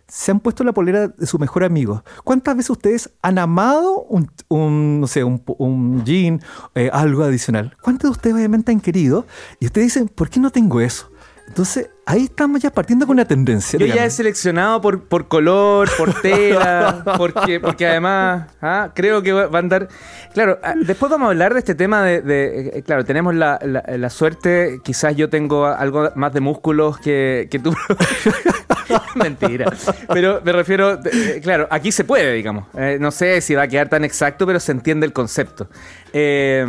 se 0.06 0.30
han 0.30 0.40
puesto 0.40 0.64
la 0.64 0.72
polera 0.72 1.08
de 1.08 1.26
su 1.26 1.38
mejor 1.38 1.64
amigo? 1.64 2.04
¿Cuántas 2.24 2.56
veces 2.56 2.70
ustedes 2.70 3.10
han 3.22 3.38
amado 3.38 4.06
un, 4.08 5.00
no 5.00 5.06
sé, 5.06 5.24
un, 5.24 6.04
jean, 6.04 6.40
eh, 6.74 6.90
algo 6.92 7.24
adicional? 7.24 7.76
¿Cuántos 7.82 8.10
de 8.10 8.12
ustedes 8.12 8.36
obviamente 8.36 8.72
han 8.72 8.80
querido? 8.80 9.26
Y 9.60 9.66
ustedes 9.66 9.86
dicen, 9.86 10.08
¿por 10.08 10.28
qué 10.28 10.40
no 10.40 10.50
tengo 10.50 10.80
eso? 10.80 11.10
Entonces, 11.50 11.90
ahí 12.06 12.24
estamos 12.26 12.60
ya 12.62 12.70
partiendo 12.70 13.08
con 13.08 13.14
una 13.14 13.24
tendencia. 13.24 13.76
Yo 13.76 13.84
ya 13.86 14.04
he 14.04 14.10
seleccionado 14.10 14.80
por, 14.80 15.02
por 15.08 15.26
color, 15.26 15.88
por 15.98 16.14
tela, 16.22 17.02
porque, 17.18 17.58
porque 17.58 17.88
además 17.88 18.46
ah, 18.62 18.92
creo 18.94 19.20
que 19.20 19.32
va 19.32 19.48
a 19.52 19.58
andar... 19.58 19.88
Claro, 20.32 20.60
ah, 20.62 20.74
después 20.80 21.10
vamos 21.10 21.26
a 21.26 21.30
hablar 21.30 21.52
de 21.52 21.58
este 21.58 21.74
tema 21.74 22.04
de... 22.04 22.22
de- 22.22 22.68
eh, 22.78 22.82
claro, 22.84 23.04
tenemos 23.04 23.34
la, 23.34 23.58
la- 23.64 23.82
la 23.84 24.10
suerte, 24.10 24.78
quizás 24.84 25.16
yo 25.16 25.28
tengo 25.28 25.66
algo 25.66 26.10
más 26.14 26.32
de 26.32 26.38
músculos 26.40 26.98
que, 27.00 27.48
que 27.50 27.58
tú. 27.58 27.74
Mentira. 29.16 29.72
Pero 30.12 30.40
me 30.44 30.52
refiero, 30.52 31.00
eh, 31.04 31.40
claro, 31.42 31.66
aquí 31.70 31.90
se 31.90 32.04
puede, 32.04 32.32
digamos. 32.32 32.66
Eh, 32.76 32.98
no 33.00 33.10
sé 33.10 33.40
si 33.40 33.56
va 33.56 33.62
a 33.62 33.68
quedar 33.68 33.88
tan 33.88 34.04
exacto, 34.04 34.46
pero 34.46 34.60
se 34.60 34.70
entiende 34.70 35.04
el 35.04 35.12
concepto. 35.12 35.68
Eh, 36.12 36.64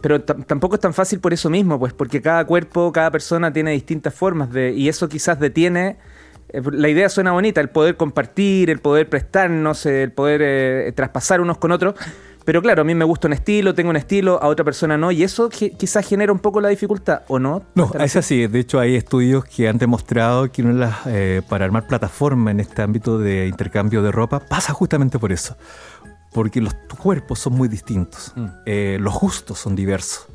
pero 0.00 0.24
tam- 0.24 0.44
tampoco 0.46 0.74
es 0.76 0.80
tan 0.80 0.94
fácil 0.94 1.20
por 1.20 1.32
eso 1.32 1.50
mismo, 1.50 1.78
pues 1.78 1.92
porque 1.92 2.20
cada 2.20 2.44
cuerpo, 2.44 2.92
cada 2.92 3.10
persona 3.10 3.52
tiene 3.52 3.72
distintas 3.72 4.14
formas 4.14 4.52
de... 4.52 4.72
Y 4.72 4.88
eso 4.88 5.08
quizás 5.08 5.38
detiene... 5.40 5.98
eh, 6.48 6.62
La 6.72 6.88
idea 6.88 7.08
suena 7.08 7.32
bonita, 7.32 7.60
el 7.60 7.68
poder 7.70 7.96
compartir, 7.96 8.70
el 8.70 8.78
poder 8.80 9.08
prestarnos, 9.08 9.86
eh, 9.86 10.02
el 10.02 10.12
poder 10.12 10.40
eh, 10.44 10.92
traspasar 10.94 11.40
unos 11.40 11.58
con 11.58 11.72
otros. 11.72 11.94
Pero 12.42 12.62
claro, 12.62 12.80
a 12.80 12.84
mí 12.84 12.94
me 12.94 13.04
gusta 13.04 13.28
un 13.28 13.34
estilo, 13.34 13.74
tengo 13.74 13.90
un 13.90 13.96
estilo, 13.96 14.42
a 14.42 14.48
otra 14.48 14.64
persona 14.64 14.96
no, 14.96 15.12
y 15.12 15.22
eso 15.22 15.50
qui- 15.50 15.76
quizás 15.76 16.08
genera 16.08 16.32
un 16.32 16.38
poco 16.38 16.60
la 16.62 16.70
dificultad, 16.70 17.20
¿o 17.28 17.38
no? 17.38 17.62
No, 17.74 17.92
es 18.00 18.16
así. 18.16 18.46
De 18.46 18.58
hecho, 18.60 18.80
hay 18.80 18.96
estudios 18.96 19.44
que 19.44 19.68
han 19.68 19.76
demostrado 19.76 20.50
que 20.50 20.62
de 20.62 20.72
las, 20.72 20.96
eh, 21.06 21.42
para 21.48 21.66
armar 21.66 21.86
plataforma 21.86 22.50
en 22.50 22.58
este 22.60 22.80
ámbito 22.80 23.18
de 23.18 23.46
intercambio 23.46 24.02
de 24.02 24.10
ropa 24.10 24.40
pasa 24.40 24.72
justamente 24.72 25.18
por 25.18 25.32
eso. 25.32 25.54
Porque 26.32 26.60
los 26.60 26.74
cuerpos 26.96 27.40
son 27.40 27.54
muy 27.54 27.68
distintos, 27.68 28.32
Mm. 28.36 28.46
eh, 28.66 28.98
los 29.00 29.14
gustos 29.18 29.58
son 29.58 29.74
diversos. 29.74 30.26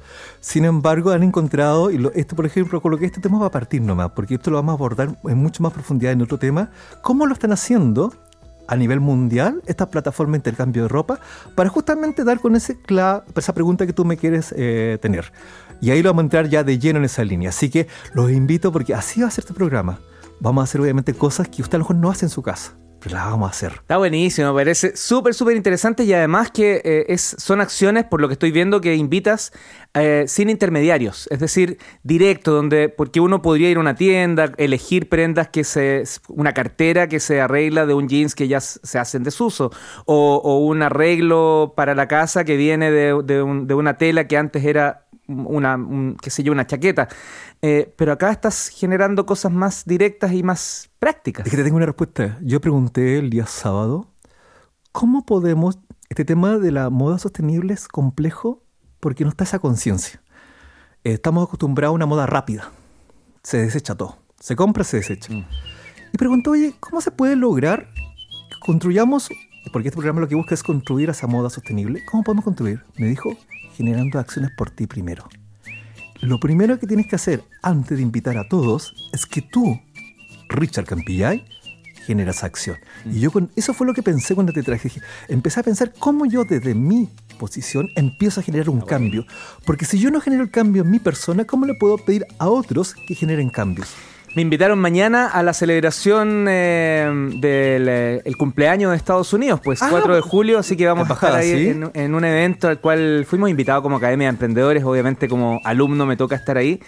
Sin 0.42 0.66
embargo, 0.66 1.12
han 1.12 1.24
encontrado, 1.24 1.90
y 1.90 1.98
lo- 1.98 2.12
esto 2.14 2.36
por 2.36 2.46
ejemplo, 2.46 2.82
coloqué 2.82 3.06
este 3.06 3.22
tema 3.22 3.40
va 3.40 3.48
a 3.48 3.52
partir 3.52 3.82
nomás, 3.82 4.12
porque 4.12 4.36
esto 4.36 4.52
lo 4.52 4.58
vamos 4.58 4.74
a 4.74 4.76
abordar 4.76 5.18
en 5.24 5.38
mucho 5.38 5.64
más 5.64 5.72
profundidad 5.74 6.12
en 6.12 6.22
otro 6.22 6.38
tema, 6.38 6.70
cómo 7.02 7.26
lo 7.26 7.34
están 7.34 7.52
haciendo 7.54 8.14
a 8.68 8.76
nivel 8.76 9.00
mundial 9.00 9.62
estas 9.68 9.88
plataformas 9.90 10.34
de 10.34 10.38
intercambio 10.50 10.82
de 10.84 10.88
ropa 10.90 11.20
para 11.56 11.70
justamente 11.70 12.24
dar 12.24 12.40
con 12.40 12.56
ese 12.56 12.78
esa 13.36 13.54
pregunta 13.54 13.86
que 13.86 13.94
tú 13.94 14.04
me 14.06 14.18
quieres 14.18 14.54
eh, 14.58 14.98
tener. 15.02 15.32
Y 15.82 15.92
ahí 15.92 16.02
lo 16.02 16.10
vamos 16.10 16.22
a 16.22 16.26
entrar 16.26 16.50
ya 16.50 16.64
de 16.64 16.80
lleno 16.80 16.98
en 17.00 17.06
esa 17.06 17.24
línea. 17.24 17.50
Así 17.50 17.70
que 17.70 17.88
los 18.14 18.32
invito 18.32 18.72
porque 18.72 18.94
así 18.96 19.22
va 19.22 19.28
a 19.28 19.32
ser 19.32 19.44
este 19.44 19.54
programa. 19.54 20.00
Vamos 20.40 20.62
a 20.62 20.64
hacer 20.66 20.82
obviamente 20.82 21.14
cosas 21.14 21.48
que 21.48 21.62
usted 21.62 21.76
a 21.76 21.78
lo 21.80 21.84
mejor 21.84 21.96
no 21.98 22.10
hace 22.10 22.26
en 22.26 22.30
su 22.30 22.42
casa, 22.42 22.74
las 23.10 23.26
vamos 23.26 23.48
a 23.48 23.52
hacer. 23.52 23.74
Está 23.74 23.98
buenísimo, 23.98 24.54
me 24.54 24.60
parece 24.60 24.96
súper, 24.96 25.34
súper 25.34 25.56
interesante 25.56 26.04
y 26.04 26.14
además 26.14 26.52
que 26.52 26.82
eh, 26.84 27.06
es, 27.10 27.36
son 27.38 27.62
acciones, 27.62 28.06
por 28.06 28.22
lo 28.22 28.28
que 28.28 28.34
estoy 28.34 28.52
viendo, 28.52 28.82
que 28.82 28.96
invitas 28.96 29.52
eh, 29.96 30.26
sin 30.28 30.50
intermediarios, 30.50 31.28
es 31.32 31.40
decir, 31.40 31.78
directo, 32.04 32.52
donde, 32.52 32.90
porque 32.90 33.20
uno 33.20 33.42
podría 33.42 33.70
ir 33.72 33.78
a 33.78 33.80
una 33.80 33.96
tienda, 33.96 34.52
elegir 34.58 35.10
prendas 35.10 35.48
que 35.50 35.64
se, 35.64 36.04
una 36.28 36.54
cartera 36.54 37.08
que 37.08 37.20
se 37.20 37.42
arregla 37.42 37.86
de 37.86 37.94
un 37.96 38.08
jeans 38.08 38.36
que 38.36 38.48
ya 38.48 38.60
se 38.60 39.00
hace 39.00 39.18
en 39.18 39.24
desuso, 39.24 39.72
o, 40.06 40.36
o 40.44 40.60
un 40.60 40.84
arreglo 40.84 41.74
para 41.76 41.96
la 41.96 42.08
casa 42.08 42.44
que 42.44 42.58
viene 42.58 42.92
de 42.92 43.14
una 43.74 43.98
tela 43.98 44.28
que 44.28 44.38
antes 44.38 44.64
era 44.64 45.08
una, 45.28 45.76
un- 45.76 46.18
qué 46.22 46.30
sé 46.30 46.44
yo, 46.44 46.52
una 46.52 46.68
chaqueta. 46.68 47.08
Eh, 47.62 47.92
pero 47.96 48.12
acá 48.12 48.32
estás 48.32 48.68
generando 48.70 49.26
cosas 49.26 49.52
más 49.52 49.86
directas 49.86 50.34
y 50.34 50.44
más 50.44 50.90
prácticas. 51.00 51.46
Es 51.46 51.52
que 51.52 51.58
te 51.58 51.64
tengo 51.64 51.78
una 51.78 51.86
respuesta. 51.88 52.38
Yo 52.42 52.62
pregunté 52.62 53.18
el 53.18 53.30
día 53.30 53.48
sábado, 53.48 54.08
¿cómo 54.92 55.26
podemos, 55.26 55.80
este 56.10 56.26
tema 56.26 56.58
de 56.60 56.72
la 56.72 56.90
moda 56.90 57.18
sostenible 57.18 57.74
es 57.74 57.88
complejo 57.88 58.62
porque 59.00 59.24
no 59.24 59.30
está 59.30 59.44
esa 59.44 59.60
conciencia. 59.60 60.22
Eh, 61.04 61.14
estamos 61.14 61.48
acostumbrados 61.48 61.94
a 61.94 61.96
una 61.96 62.06
moda 62.06 62.26
rápida. 62.26 62.72
Se 63.44 63.58
desecha 63.58 63.96
todo. 63.96 64.18
Se 64.40 64.56
compra, 64.56 64.84
se 64.84 64.98
desecha. 64.98 65.32
Y 65.32 66.18
preguntó, 66.18 66.52
oye, 66.52 66.74
¿cómo 66.80 67.02
se 67.02 67.12
puede 67.12 67.36
lograr 67.36 67.88
que 68.50 68.60
construyamos, 68.66 69.30
porque 69.72 69.90
este 69.90 69.98
programa 69.98 70.22
lo 70.22 70.28
que 70.28 70.36
busca 70.36 70.56
es 70.56 70.64
construir 70.64 71.10
esa 71.10 71.28
moda 71.28 71.50
sostenible? 71.50 72.04
¿Cómo 72.06 72.24
podemos 72.24 72.46
construir? 72.46 72.84
Me 72.98 73.08
dijo, 73.08 73.36
generando 73.76 74.20
acciones 74.20 74.52
por 74.58 74.70
ti 74.72 74.88
primero. 74.88 75.28
Lo 76.22 76.40
primero 76.40 76.80
que 76.80 76.88
tienes 76.88 77.08
que 77.08 77.16
hacer 77.16 77.44
antes 77.62 77.98
de 77.98 78.04
invitar 78.04 78.38
a 78.38 78.48
todos 78.48 78.94
es 79.14 79.26
que 79.26 79.42
tú, 79.42 79.80
Richard 80.50 80.86
Campillay, 80.86 81.46
genera 82.06 82.32
esa 82.32 82.46
acción. 82.46 82.78
Y 83.06 83.20
yo 83.20 83.32
con 83.32 83.52
eso 83.56 83.74
fue 83.74 83.86
lo 83.86 83.94
que 83.94 84.04
pensé 84.04 84.36
cuando 84.36 84.54
te 84.54 84.64
traje. 84.64 84.90
Empecé 85.28 85.60
a 85.60 85.64
pensar 85.64 85.94
cómo 85.98 86.26
yo 86.26 86.46
desde 86.46 86.74
mi 86.74 87.10
posición 87.36 87.92
empiezo 87.96 88.40
a 88.40 88.44
generar 88.44 88.70
un 88.70 88.82
cambio. 88.82 89.26
Porque 89.66 89.86
si 89.86 90.00
yo 90.00 90.10
no 90.12 90.22
genero 90.22 90.44
el 90.44 90.52
cambio 90.52 90.82
en 90.82 90.92
mi 90.92 91.00
persona, 91.00 91.46
¿cómo 91.46 91.66
le 91.66 91.76
puedo 91.76 91.98
pedir 91.98 92.26
a 92.40 92.50
otros 92.50 92.96
que 93.08 93.16
generen 93.16 93.50
cambios? 93.50 93.94
Me 94.36 94.42
invitaron 94.42 94.78
mañana 94.78 95.28
a 95.28 95.44
la 95.44 95.54
celebración 95.54 96.46
eh, 96.50 97.10
del 97.40 97.88
eh, 97.88 98.22
el 98.26 98.36
cumpleaños 98.36 98.92
de 98.92 98.98
Estados 98.98 99.32
Unidos, 99.32 99.62
pues 99.64 99.82
Ah, 99.82 99.88
4 99.90 100.14
de 100.14 100.20
julio, 100.20 100.60
así 100.60 100.76
que 100.76 100.86
vamos 100.86 101.04
a 101.04 101.06
embajada, 101.06 101.42
estar 101.42 101.58
ahí 101.58 101.64
¿sí? 101.64 101.70
en, 101.70 101.90
en 101.94 102.16
un 102.16 102.26
evento 102.26 102.68
al 102.68 102.82
cual 102.82 103.26
fuimos 103.26 103.50
invitados 103.50 103.82
como 103.82 103.96
Academia 103.96 104.28
de 104.28 104.32
Emprendedores, 104.32 104.84
obviamente 104.84 105.30
como 105.30 105.62
alumno 105.64 106.06
me 106.06 106.18
toca 106.18 106.36
estar 106.36 106.58
ahí. 106.58 106.82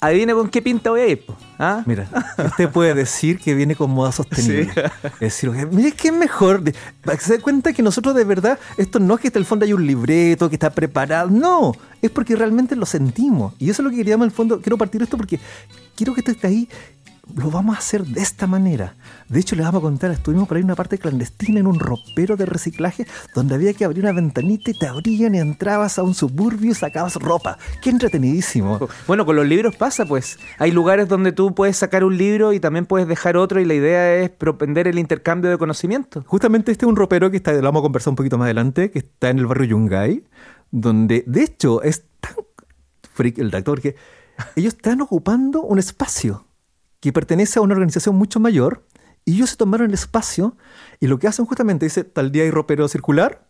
Adivine 0.00 0.32
con 0.32 0.48
qué 0.48 0.62
pinta 0.62 0.90
voy 0.90 1.00
a 1.00 1.06
ir, 1.08 1.26
po, 1.26 1.36
¿ah? 1.58 1.82
Mira, 1.84 2.08
usted 2.46 2.68
puede 2.70 2.94
decir 2.94 3.38
que 3.40 3.52
viene 3.54 3.74
con 3.74 3.90
moda 3.90 4.12
sostenible. 4.12 4.70
Es 5.14 5.18
decir, 5.20 5.50
mire 5.72 5.90
qué 5.90 6.12
mejor. 6.12 6.62
de- 6.62 6.72
Para 7.04 7.18
que 7.18 7.24
se 7.24 7.32
dé 7.32 7.40
cuenta 7.40 7.72
que 7.72 7.82
nosotros 7.82 8.14
de 8.14 8.22
verdad, 8.22 8.60
esto 8.76 9.00
no 9.00 9.14
es 9.16 9.20
que 9.20 9.26
en 9.28 9.36
el 9.38 9.44
fondo 9.44 9.64
hay 9.64 9.72
un 9.72 9.84
libreto 9.84 10.48
que 10.48 10.54
está 10.54 10.70
preparado. 10.70 11.30
No, 11.30 11.72
es 12.00 12.12
porque 12.12 12.36
realmente 12.36 12.76
lo 12.76 12.86
sentimos. 12.86 13.54
Y 13.58 13.70
eso 13.70 13.82
es 13.82 13.84
lo 13.84 13.90
que 13.90 13.96
queríamos 13.96 14.26
en 14.26 14.30
el 14.30 14.36
fondo. 14.36 14.60
Quiero 14.60 14.78
partir 14.78 15.02
esto 15.02 15.16
porque 15.16 15.40
quiero 15.96 16.14
que 16.14 16.20
esté 16.20 16.46
ahí. 16.46 16.68
Lo 17.36 17.50
vamos 17.50 17.76
a 17.76 17.78
hacer 17.78 18.04
de 18.04 18.20
esta 18.20 18.46
manera. 18.46 18.94
De 19.28 19.38
hecho, 19.38 19.54
les 19.54 19.64
vamos 19.64 19.80
a 19.80 19.82
contar, 19.82 20.10
estuvimos 20.10 20.48
por 20.48 20.56
ahí 20.56 20.62
en 20.62 20.66
una 20.66 20.74
parte 20.74 20.98
clandestina 20.98 21.60
en 21.60 21.66
un 21.66 21.78
ropero 21.78 22.36
de 22.36 22.46
reciclaje 22.46 23.06
donde 23.34 23.54
había 23.54 23.74
que 23.74 23.84
abrir 23.84 24.04
una 24.04 24.12
ventanita 24.12 24.70
y 24.70 24.74
te 24.74 24.86
abrían 24.86 25.34
y 25.34 25.38
entrabas 25.38 25.98
a 25.98 26.02
un 26.02 26.14
suburbio 26.14 26.72
y 26.72 26.74
sacabas 26.74 27.16
ropa. 27.16 27.58
Qué 27.82 27.90
entretenidísimo. 27.90 28.88
Bueno, 29.06 29.26
con 29.26 29.36
los 29.36 29.46
libros 29.46 29.76
pasa, 29.76 30.06
pues. 30.06 30.38
Hay 30.58 30.72
lugares 30.72 31.08
donde 31.08 31.32
tú 31.32 31.54
puedes 31.54 31.76
sacar 31.76 32.02
un 32.02 32.16
libro 32.16 32.52
y 32.52 32.60
también 32.60 32.86
puedes 32.86 33.06
dejar 33.06 33.36
otro 33.36 33.60
y 33.60 33.64
la 33.64 33.74
idea 33.74 34.16
es 34.16 34.30
propender 34.30 34.88
el 34.88 34.98
intercambio 34.98 35.50
de 35.50 35.58
conocimiento. 35.58 36.24
Justamente 36.26 36.72
este 36.72 36.86
es 36.86 36.88
un 36.88 36.96
ropero 36.96 37.30
que 37.30 37.36
está, 37.36 37.52
lo 37.52 37.62
vamos 37.62 37.80
a 37.80 37.82
conversar 37.82 38.10
un 38.12 38.16
poquito 38.16 38.38
más 38.38 38.46
adelante, 38.46 38.90
que 38.90 39.00
está 39.00 39.30
en 39.30 39.38
el 39.38 39.46
barrio 39.46 39.66
Yungay, 39.66 40.24
donde 40.70 41.24
de 41.26 41.42
hecho 41.42 41.82
es 41.82 42.04
tan 42.20 42.36
freak 43.12 43.38
el 43.38 43.50
tractor 43.50 43.80
que 43.80 43.96
ellos 44.56 44.74
están 44.74 45.00
ocupando 45.02 45.62
un 45.62 45.78
espacio 45.78 46.47
que 47.00 47.12
pertenece 47.12 47.58
a 47.58 47.62
una 47.62 47.74
organización 47.74 48.16
mucho 48.16 48.40
mayor 48.40 48.84
y 49.24 49.34
ellos 49.34 49.50
se 49.50 49.56
tomaron 49.56 49.88
el 49.88 49.94
espacio 49.94 50.56
y 51.00 51.06
lo 51.06 51.18
que 51.18 51.28
hacen 51.28 51.46
justamente 51.46 51.86
dice, 51.86 52.04
tal 52.04 52.32
día 52.32 52.44
hay 52.44 52.50
ropero 52.50 52.88
circular, 52.88 53.46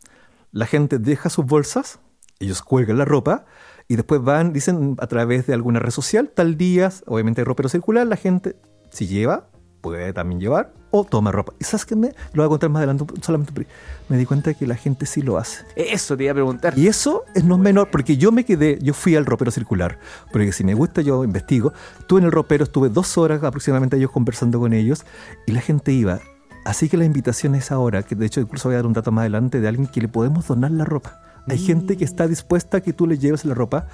la 0.52 0.66
gente 0.66 0.98
deja 0.98 1.30
sus 1.30 1.46
bolsas, 1.46 2.00
ellos 2.40 2.62
cuelgan 2.62 2.98
la 2.98 3.04
ropa 3.04 3.44
y 3.86 3.96
después 3.96 4.22
van, 4.22 4.52
dicen 4.52 4.96
a 4.98 5.06
través 5.06 5.46
de 5.46 5.54
alguna 5.54 5.80
red 5.80 5.90
social, 5.90 6.30
tal 6.34 6.56
día, 6.56 6.92
obviamente 7.06 7.40
hay 7.40 7.44
ropero 7.44 7.68
circular, 7.68 8.06
la 8.06 8.16
gente 8.16 8.56
si 8.90 9.06
lleva, 9.06 9.48
puede 9.80 10.12
también 10.12 10.40
llevar 10.40 10.77
o 10.90 11.04
toma 11.04 11.32
ropa. 11.32 11.52
¿Y 11.58 11.64
sabes 11.64 11.84
qué? 11.86 11.96
Me, 11.96 12.08
lo 12.32 12.42
voy 12.42 12.46
a 12.46 12.48
contar 12.48 12.70
más 12.70 12.80
adelante, 12.80 13.04
solamente 13.22 13.66
me 14.08 14.16
di 14.16 14.26
cuenta 14.26 14.50
de 14.50 14.56
que 14.56 14.66
la 14.66 14.76
gente 14.76 15.06
sí 15.06 15.22
lo 15.22 15.38
hace. 15.38 15.64
Eso 15.76 16.16
te 16.16 16.24
iba 16.24 16.32
a 16.32 16.34
preguntar. 16.34 16.78
Y 16.78 16.86
eso 16.86 17.24
es 17.34 17.44
no 17.44 17.58
menor, 17.58 17.90
porque 17.90 18.16
yo 18.16 18.32
me 18.32 18.44
quedé, 18.44 18.78
yo 18.80 18.94
fui 18.94 19.16
al 19.16 19.26
ropero 19.26 19.50
circular, 19.50 19.98
porque 20.32 20.52
si 20.52 20.64
me 20.64 20.74
gusta 20.74 21.02
yo 21.02 21.24
investigo. 21.24 21.72
Estuve 21.98 22.20
en 22.20 22.26
el 22.26 22.32
ropero, 22.32 22.64
estuve 22.64 22.88
dos 22.88 23.18
horas 23.18 23.42
aproximadamente 23.42 23.96
ellos 23.96 24.10
conversando 24.10 24.58
con 24.58 24.72
ellos 24.72 25.04
y 25.46 25.52
la 25.52 25.60
gente 25.60 25.92
iba. 25.92 26.20
Así 26.64 26.88
que 26.88 26.96
la 26.96 27.04
invitación 27.04 27.54
es 27.54 27.70
ahora, 27.72 28.02
que 28.02 28.14
de 28.14 28.26
hecho 28.26 28.40
incluso 28.40 28.68
voy 28.68 28.74
a 28.74 28.78
dar 28.78 28.86
un 28.86 28.92
dato 28.92 29.10
más 29.10 29.22
adelante 29.22 29.60
de 29.60 29.68
alguien 29.68 29.86
que 29.86 30.00
le 30.00 30.08
podemos 30.08 30.46
donar 30.46 30.70
la 30.70 30.84
ropa. 30.84 31.27
Hay 31.46 31.58
gente 31.58 31.96
que 31.96 32.04
está 32.04 32.26
dispuesta 32.26 32.78
a 32.78 32.80
que 32.80 32.92
tú 32.92 33.06
le 33.06 33.18
lleves 33.18 33.44
la 33.44 33.54
ropa, 33.54 33.86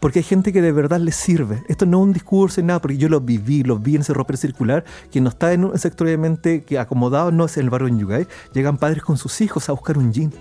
porque 0.00 0.20
hay 0.20 0.22
gente 0.22 0.52
que 0.52 0.62
de 0.62 0.72
verdad 0.72 1.00
le 1.00 1.12
sirve. 1.12 1.62
Esto 1.68 1.86
no 1.86 1.98
es 1.98 2.04
un 2.04 2.12
discurso 2.12 2.60
ni 2.60 2.68
nada, 2.68 2.80
porque 2.80 2.96
yo 2.96 3.08
lo 3.08 3.20
viví, 3.20 3.62
lo 3.62 3.78
vi 3.78 3.96
en 3.96 4.02
ese 4.02 4.14
ropero 4.14 4.36
circular, 4.36 4.84
que 5.10 5.20
no 5.20 5.28
está 5.28 5.52
en 5.52 5.64
un 5.64 5.78
sector 5.78 6.06
obviamente 6.06 6.62
que 6.62 6.78
acomodado, 6.78 7.30
no 7.30 7.44
es 7.44 7.56
en 7.56 7.64
el 7.64 7.70
barrio 7.70 7.88
en 7.88 7.98
Yugay. 7.98 8.26
Llegan 8.52 8.78
padres 8.78 9.02
con 9.02 9.16
sus 9.16 9.40
hijos 9.40 9.68
a 9.68 9.72
buscar 9.72 9.98
un 9.98 10.12
jean, 10.12 10.32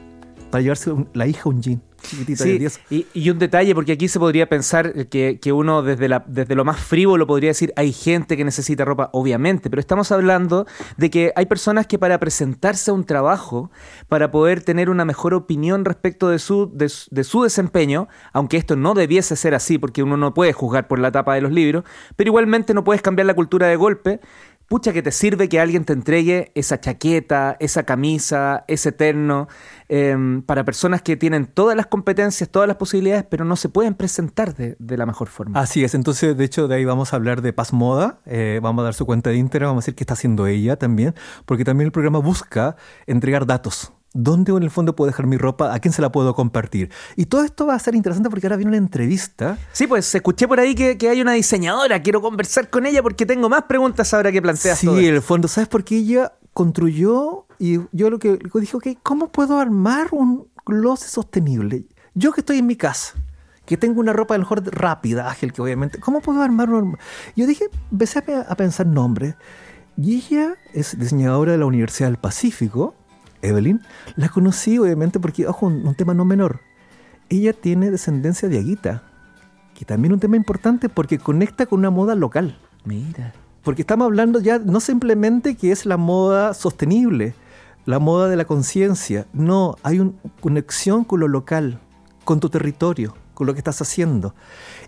para 0.50 0.62
llevarse 0.62 0.94
la 1.13 1.27
hija 1.27 1.50
un 1.50 1.62
jean, 1.62 1.82
chiquitita 2.01 2.43
de 2.43 2.50
Sí, 2.51 2.58
10. 2.60 2.79
y, 2.89 3.08
y 3.13 3.29
un 3.29 3.39
detalle, 3.39 3.74
porque 3.75 3.91
aquí 3.93 4.08
se 4.08 4.20
podría 4.20 4.48
pensar 4.50 5.08
que, 5.08 5.39
que 5.41 5.51
uno 5.51 5.81
desde, 5.84 6.08
la, 6.10 6.24
desde 6.27 6.55
lo 6.55 6.65
más 6.65 6.79
frívolo 6.79 7.27
podría 7.27 7.50
decir, 7.50 7.74
hay 7.75 7.93
gente 7.93 8.36
que 8.38 8.43
necesita 8.43 8.86
ropa, 8.86 9.10
obviamente, 9.13 9.70
pero 9.70 9.79
estamos 9.79 10.12
hablando 10.12 10.65
de 10.98 11.10
que 11.10 11.31
hay 11.36 11.46
personas 11.46 11.88
que 11.88 12.00
para 12.00 12.20
presentarse 12.20 12.91
a 12.91 12.93
un 12.93 13.03
trabajo, 13.05 13.72
para 14.08 14.31
poder 14.31 14.63
tener 14.63 14.89
una 14.89 15.05
mejor 15.05 15.34
opinión 15.34 15.86
respecto 15.86 16.29
de 16.29 16.39
su, 16.39 16.70
de, 16.74 16.89
su- 16.89 17.08
de 17.13 17.24
su 17.24 17.43
desempeño, 17.43 18.08
aunque 18.34 18.58
esto 18.58 18.75
no 18.75 18.93
debiese 18.93 19.36
ser 19.36 19.53
así, 19.55 19.77
porque 19.77 20.03
uno 20.03 20.17
no 20.17 20.34
puede 20.34 20.53
juzgar 20.53 20.88
por 20.88 21.00
la 21.00 21.12
tapa 21.12 21.36
de 21.36 21.41
los 21.41 21.51
libros, 21.51 21.84
pero 22.15 22.29
igualmente 22.29 22.74
no 22.74 22.84
puedes 22.84 23.01
cambiar 23.01 23.25
la 23.27 23.34
cultura 23.34 23.67
de 23.67 23.75
golpe. 23.75 24.20
Pucha 24.72 24.94
que 24.94 25.01
te 25.01 25.12
sirve 25.12 25.50
que 25.50 25.60
alguien 25.60 25.84
te 25.84 25.92
entregue 25.92 26.54
esa 26.56 26.80
chaqueta, 26.80 27.58
esa 27.60 27.84
camisa, 27.84 28.63
ese 28.70 28.94
terno, 28.94 29.50
em, 29.90 30.42
para 30.44 30.63
personas 30.63 31.01
que 31.01 31.18
tienen 31.18 31.46
todas 31.46 31.75
las 31.75 31.88
competencias, 31.88 32.50
todas 32.50 32.70
las 32.70 32.78
posibilidades, 32.78 33.25
pero 33.30 33.44
no 33.44 33.58
se 33.58 33.68
pueden 33.68 33.96
presentar 33.96 34.56
de, 34.56 34.78
la 34.80 35.06
mejor 35.06 35.28
forma. 35.28 35.60
Así 35.60 35.84
es, 35.84 35.94
entonces 35.94 36.38
de 36.38 36.46
hecho 36.46 36.70
de 36.70 36.75
ahí 36.75 36.86
vamos 36.86 37.12
a 37.12 37.18
hablar 37.18 37.42
de 37.42 37.51
Paz 37.51 37.74
Moda, 37.74 38.22
eh, 38.25 38.62
vamos 38.63 38.84
a 38.84 38.86
dar 38.86 38.94
su 38.94 39.06
cuenta 39.06 39.30
de 39.30 39.36
Instagram, 39.36 39.72
vamos 39.72 39.84
a 39.84 39.84
decir 39.88 39.96
qué 39.96 40.06
está 40.06 40.13
haciendo 40.13 40.48
ella 40.48 40.78
también, 40.78 41.16
porque 41.46 41.66
también 41.66 41.88
el 41.88 41.92
programa 41.92 42.20
busca 42.20 42.78
entregar 43.08 43.46
datos. 43.46 43.92
¿Dónde 44.13 44.51
en 44.51 44.63
el 44.63 44.70
fondo 44.72 44.94
puedo 44.96 45.08
dejar 45.10 45.25
mi 45.25 45.38
ropa? 45.38 45.74
¿A 45.74 45.80
quién 45.80 45.94
se 45.94 46.01
la 46.01 46.12
puedo 46.12 46.36
compartir? 46.36 46.89
Y 47.15 47.27
todo 47.27 47.44
esto 47.46 47.65
va 47.65 47.75
a 47.75 47.80
ser 47.80 47.96
interesante 47.96 48.30
porque 48.30 48.46
ahora 48.46 48.58
viene 48.58 48.70
una 48.72 48.77
entrevista. 48.77 49.58
Sí, 49.72 49.88
pues 49.88 50.13
escuché 50.13 50.48
por 50.50 50.60
ahí 50.60 50.75
que, 50.75 50.98
que 50.98 51.08
hay 51.10 51.22
una 51.22 51.32
diseñadora, 51.32 52.01
quiero 52.01 52.22
conversar 52.22 52.70
con 52.70 52.86
ella 52.86 53.01
porque 53.01 53.25
tengo 53.25 53.48
más 53.48 53.63
preguntas 53.63 54.13
ahora 54.13 54.32
que 54.32 54.41
planteas 54.41 54.80
Sí, 54.80 54.86
todo 54.88 54.98
en 54.98 55.06
esto. 55.06 55.15
el 55.15 55.22
fondo, 55.22 55.48
¿sabes 55.48 55.70
por 55.70 55.84
qué 55.86 55.96
ella 55.98 56.34
construyó? 56.53 57.46
Y 57.58 57.80
yo 57.91 58.10
lo 58.10 58.20
que 58.20 58.38
dije, 58.56 58.75
ok, 58.75 58.88
¿cómo 59.03 59.32
puedo 59.32 59.58
armar 59.60 60.08
un 60.12 60.48
closet 60.65 61.08
sostenible? 61.10 61.86
Yo 62.13 62.32
que 62.34 62.41
estoy 62.41 62.58
en 62.58 62.65
mi 62.65 62.75
casa, 62.75 63.13
que 63.65 63.77
tengo 63.77 64.00
una 64.01 64.12
ropa 64.13 64.34
a 64.36 64.38
lo 64.38 64.44
mejor 64.44 64.62
rápida, 64.75 65.30
ágil, 65.30 65.53
que 65.53 65.62
obviamente, 65.62 66.00
¿cómo 66.00 66.20
puedo 66.22 66.41
armar 66.41 66.70
un...? 66.72 66.98
Yo 67.36 67.46
dije, 67.48 67.65
empecé 67.91 68.20
a, 68.20 68.25
pe- 68.25 68.44
a 68.48 68.56
pensar 68.56 68.88
nombres. 68.88 69.36
Y 69.96 70.15
ella 70.18 70.56
es 70.74 70.98
diseñadora 71.00 71.51
de 71.53 71.58
la 71.60 71.65
Universidad 71.65 72.10
del 72.10 72.18
Pacífico, 72.18 72.96
Evelyn. 73.41 73.81
La 74.15 74.29
conocí 74.29 74.77
obviamente 74.77 75.19
porque, 75.19 75.48
ojo, 75.48 75.67
un, 75.67 75.88
un 75.88 75.95
tema 75.95 76.13
no 76.13 76.25
menor. 76.25 76.62
Ella 77.29 77.53
tiene 77.53 77.91
descendencia 77.91 78.50
de 78.50 78.60
Aguita, 78.60 79.03
que 79.74 79.86
también 79.86 80.12
es 80.12 80.15
un 80.15 80.19
tema 80.19 80.36
importante 80.36 80.89
porque 80.89 81.17
conecta 81.17 81.65
con 81.65 81.79
una 81.79 81.89
moda 81.89 82.15
local. 82.15 82.57
Mira. 82.83 83.33
Porque 83.63 83.83
estamos 83.83 84.05
hablando 84.05 84.39
ya 84.39 84.60
no 84.60 84.79
simplemente 84.79 85.55
que 85.55 85.71
es 85.71 85.86
la 85.86 85.98
moda 85.98 86.53
sostenible, 86.53 87.36
la 87.86 88.00
moda 88.00 88.27
de 88.27 88.36
la 88.36 88.45
conciencia. 88.45 89.27
No, 89.33 89.75
hay 89.83 90.00
una 90.00 90.13
conexión 90.39 91.03
con 91.03 91.19
lo 91.19 91.27
local, 91.27 91.79
con 92.25 92.39
tu 92.39 92.50
territorio, 92.50 93.15
con 93.33 93.48
lo 93.48 93.53
que 93.53 93.60
estás 93.60 93.81
haciendo. 93.81 94.33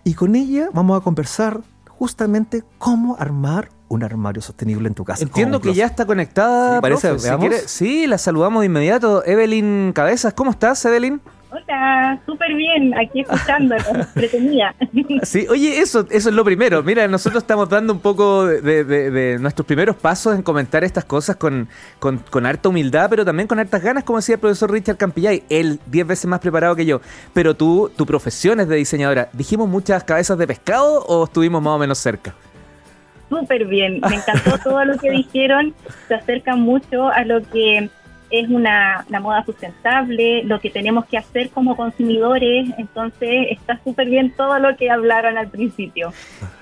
Y 0.03 0.15
con 0.15 0.35
ella 0.35 0.69
vamos 0.73 0.99
a 0.99 1.03
conversar 1.03 1.61
justamente 1.87 2.63
cómo 2.79 3.15
armar 3.17 3.69
un 3.89 4.03
armario 4.03 4.41
sostenible 4.41 4.87
en 4.87 4.95
tu 4.95 5.03
casa. 5.03 5.23
Entiendo 5.23 5.61
que 5.61 5.73
ya 5.73 5.85
está 5.85 6.05
conectada. 6.05 6.75
Sí, 6.77 6.81
parece, 6.81 7.07
profe. 7.09 7.19
Si 7.19 7.25
veamos. 7.27 7.47
quiere- 7.47 7.67
sí, 7.67 8.07
la 8.07 8.17
saludamos 8.17 8.61
de 8.61 8.65
inmediato. 8.67 9.23
Evelyn 9.25 9.91
Cabezas, 9.93 10.33
¿cómo 10.33 10.51
estás, 10.51 10.83
Evelyn? 10.85 11.21
Hola, 11.55 12.19
súper 12.25 12.55
bien, 12.55 12.95
aquí 12.97 13.21
escuchándolo, 13.21 13.83
entretenida. 14.15 14.73
Sí, 15.21 15.45
oye, 15.47 15.79
eso, 15.81 16.07
eso 16.09 16.29
es 16.29 16.35
lo 16.35 16.43
primero. 16.43 16.81
Mira, 16.81 17.07
nosotros 17.07 17.43
estamos 17.43 17.69
dando 17.69 17.93
un 17.93 17.99
poco 17.99 18.47
de, 18.47 18.83
de- 18.83 19.11
de 19.11 19.37
nuestros 19.37 19.63
primeros 19.67 19.95
pasos 19.95 20.33
en 20.35 20.41
comentar 20.41 20.83
estas 20.83 21.05
cosas 21.05 21.35
con, 21.35 21.67
con, 21.99 22.17
con 22.31 22.47
harta 22.47 22.69
humildad, 22.69 23.07
pero 23.07 23.23
también 23.23 23.47
con 23.47 23.59
hartas 23.59 23.83
ganas, 23.83 24.03
como 24.03 24.17
decía 24.17 24.33
el 24.33 24.41
profesor 24.41 24.71
Richard 24.71 24.97
Campillay, 24.97 25.43
él 25.49 25.79
diez 25.85 26.07
veces 26.07 26.25
más 26.25 26.39
preparado 26.39 26.75
que 26.75 26.87
yo. 26.87 27.01
Pero 27.33 27.55
tú, 27.55 27.91
tu 27.95 28.07
profesión 28.07 28.59
es 28.59 28.67
de 28.67 28.75
diseñadora. 28.77 29.29
¿Dijimos 29.33 29.69
muchas 29.69 30.03
cabezas 30.03 30.39
de 30.39 30.47
pescado 30.47 31.05
o 31.05 31.25
estuvimos 31.25 31.61
más 31.61 31.73
o 31.73 31.77
menos 31.77 31.99
cerca? 31.99 32.33
Súper 33.39 33.65
bien, 33.65 33.99
me 34.07 34.15
encantó 34.15 34.57
todo 34.63 34.85
lo 34.85 34.97
que 34.97 35.09
dijeron, 35.11 35.73
se 36.07 36.15
acerca 36.15 36.55
mucho 36.55 37.07
a 37.09 37.23
lo 37.23 37.41
que 37.41 37.89
es 38.29 38.49
una, 38.49 39.05
una 39.09 39.19
moda 39.19 39.45
sustentable, 39.45 40.43
lo 40.43 40.59
que 40.59 40.71
tenemos 40.71 41.05
que 41.05 41.17
hacer 41.17 41.51
como 41.51 41.75
consumidores, 41.75 42.67
entonces 42.79 43.47
está 43.51 43.79
súper 43.83 44.09
bien 44.09 44.33
todo 44.35 44.57
lo 44.57 44.75
que 44.75 44.89
hablaron 44.89 45.37
al 45.37 45.49
principio. 45.49 46.11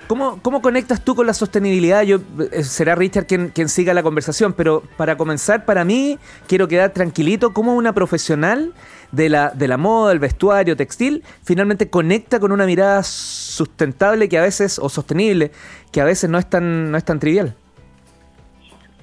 ¿Cómo, 0.06 0.38
¿Cómo 0.42 0.60
conectas 0.60 1.02
tú 1.02 1.14
con 1.14 1.26
la 1.26 1.32
sostenibilidad? 1.32 2.02
Yo 2.02 2.18
eh, 2.52 2.62
Será 2.64 2.94
Richard 2.94 3.26
quien, 3.26 3.48
quien 3.48 3.70
siga 3.70 3.94
la 3.94 4.02
conversación, 4.02 4.52
pero 4.52 4.82
para 4.98 5.16
comenzar, 5.16 5.64
para 5.64 5.84
mí, 5.84 6.18
quiero 6.46 6.68
quedar 6.68 6.90
tranquilito 6.90 7.54
como 7.54 7.74
una 7.74 7.94
profesional 7.94 8.74
de 9.12 9.28
la, 9.28 9.50
de 9.50 9.68
la 9.68 9.76
moda, 9.76 10.10
del 10.10 10.18
vestuario, 10.18 10.76
textil, 10.76 11.22
finalmente 11.44 11.88
conecta 11.88 12.40
con 12.40 12.50
una 12.50 12.66
mirada 12.66 13.02
sustentable 13.02 14.28
que 14.28 14.38
a 14.38 14.42
veces, 14.42 14.78
o 14.78 14.88
sostenible, 14.88 15.52
que 15.92 16.00
a 16.00 16.04
veces 16.04 16.28
no 16.28 16.38
es 16.38 16.48
tan, 16.48 16.90
no 16.90 16.98
es 16.98 17.04
tan 17.04 17.20
trivial. 17.20 17.54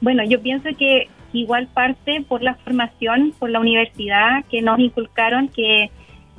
Bueno, 0.02 0.24
yo 0.24 0.42
pienso 0.42 0.70
que 0.78 1.08
igual 1.34 1.68
parte 1.68 2.26
por 2.28 2.42
la 2.42 2.56
formación, 2.56 3.34
por 3.40 3.50
la 3.50 3.60
universidad, 3.60 4.44
que 4.50 4.62
nos 4.62 4.80
inculcaron 4.80 5.48
que 5.48 5.92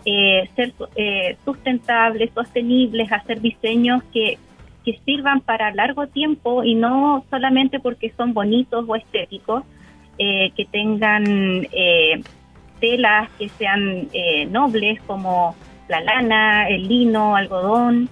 eh, 0.05 0.50
ser 0.57 0.73
eh, 0.97 1.37
sustentables, 1.45 2.31
sostenibles, 2.35 3.11
hacer 3.12 3.41
diseños 3.41 4.03
que 4.12 4.39
que 4.85 4.99
sirvan 5.05 5.41
para 5.41 5.75
largo 5.75 6.07
tiempo 6.07 6.65
y 6.65 6.75
no 6.75 7.25
solamente 7.31 7.81
porque 7.81 8.12
son 8.17 8.33
bonitos 8.33 8.85
o 8.89 8.97
estéticos, 8.97 9.65
eh, 10.19 10.50
que 10.57 10.65
tengan 10.67 11.25
eh, 11.73 12.23
telas 12.81 13.29
que 13.39 13.49
sean 13.51 14.09
eh, 14.13 14.47
nobles 14.47 15.01
como 15.07 15.55
la 15.89 16.01
lana, 16.01 16.69
el 16.69 16.89
lino, 16.89 17.37
algodón. 17.37 18.09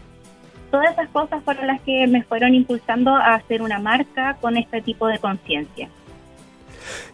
Todas 0.71 0.93
esas 0.93 1.09
cosas 1.09 1.43
fueron 1.45 1.67
las 1.67 1.81
que 1.81 2.07
me 2.07 2.23
fueron 2.23 2.55
impulsando 2.55 3.15
a 3.15 3.35
hacer 3.35 3.63
una 3.63 3.79
marca 3.79 4.37
con 4.41 4.57
este 4.57 4.83
tipo 4.83 5.07
de 5.07 5.19
conciencia. 5.19 5.89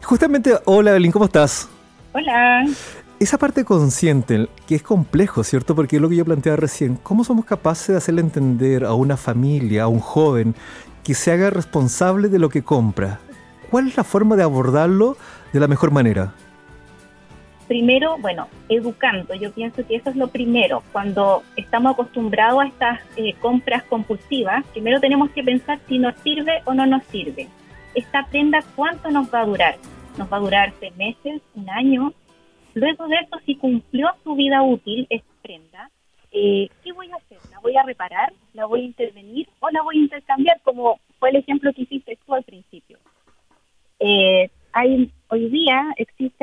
Justamente, 0.03 0.55
hola 0.65 0.91
Evelyn, 0.91 1.13
¿cómo 1.13 1.27
estás? 1.27 1.69
Hola. 2.13 2.65
Esa 3.21 3.39
parte 3.39 3.65
consciente, 3.65 4.49
que 4.67 4.75
es 4.75 4.83
complejo, 4.83 5.45
¿cierto? 5.45 5.75
Porque 5.75 5.97
es 5.97 6.03
lo 6.03 6.09
que 6.09 6.17
yo 6.17 6.25
planteaba 6.25 6.57
recién, 6.57 6.97
¿cómo 6.97 7.25
somos 7.25 7.45
capaces 7.45 7.89
de 7.89 7.97
hacerle 7.97 8.21
entender 8.21 8.85
a 8.85 8.95
una 8.95 9.17
familia, 9.17 9.85
a 9.85 9.89
un 9.89 10.01
joven, 10.01 10.55
que 11.05 11.15
se 11.15 11.31
haga 11.31 11.51
responsable 11.51 12.29
de 12.29 12.39
lo 12.39 12.49
que 12.49 12.63
compra? 12.63 13.21
¿Cuál 13.71 13.89
es 13.89 13.97
la 13.97 14.05
forma 14.05 14.37
de 14.37 14.43
abordarlo 14.43 15.17
de 15.53 15.61
la 15.61 15.69
mejor 15.69 15.91
manera? 15.91 16.35
Primero, 17.75 18.19
bueno, 18.19 18.47
educando. 18.69 19.35
Yo 19.35 19.50
pienso 19.50 19.85
que 19.85 19.97
eso 19.97 20.09
es 20.09 20.14
lo 20.14 20.28
primero. 20.28 20.85
Cuando 20.93 21.43
estamos 21.57 21.95
acostumbrados 21.95 22.62
a 22.62 22.66
estas 22.69 23.00
eh, 23.16 23.35
compras 23.40 23.83
compulsivas, 23.83 24.64
primero 24.66 25.00
tenemos 25.00 25.28
que 25.31 25.43
pensar 25.43 25.81
si 25.88 25.99
nos 25.99 26.14
sirve 26.21 26.62
o 26.66 26.73
no 26.73 26.87
nos 26.87 27.02
sirve. 27.07 27.49
Esta 27.97 28.26
prenda, 28.26 28.61
¿cuánto 28.76 29.11
nos 29.11 29.35
va 29.35 29.40
a 29.40 29.47
durar? 29.47 29.76
¿Nos 30.16 30.33
va 30.33 30.37
a 30.37 30.40
durar 30.40 30.73
seis 30.78 30.95
meses, 30.97 31.43
un 31.57 31.69
año? 31.69 32.12
Luego 32.75 33.09
de 33.09 33.16
eso, 33.16 33.40
si 33.45 33.57
cumplió 33.57 34.07
su 34.23 34.37
vida 34.37 34.62
útil 34.62 35.09
esta 35.11 35.35
prenda, 35.43 35.90
eh, 36.31 36.69
¿qué 36.85 36.93
voy 36.93 37.11
a 37.11 37.16
hacer? 37.16 37.38
¿La 37.50 37.59
voy 37.59 37.76
a 37.76 37.83
reparar? 37.83 38.33
¿La 38.52 38.66
voy 38.66 38.83
a 38.83 38.85
intervenir? 38.85 39.49
¿O 39.59 39.69
la 39.71 39.83
voy 39.83 39.97
a 39.97 40.02
intercambiar? 40.02 40.61
Como 40.62 41.00
fue 41.19 41.31
el 41.31 41.37
ejemplo 41.38 41.73
que 41.73 41.83
hiciste 41.83 42.16
tú 42.25 42.35
al 42.35 42.45
principio. 42.45 42.99
Eh, 43.99 44.49
hay 44.75 45.11
hoy 45.28 45.49
día 45.50 45.95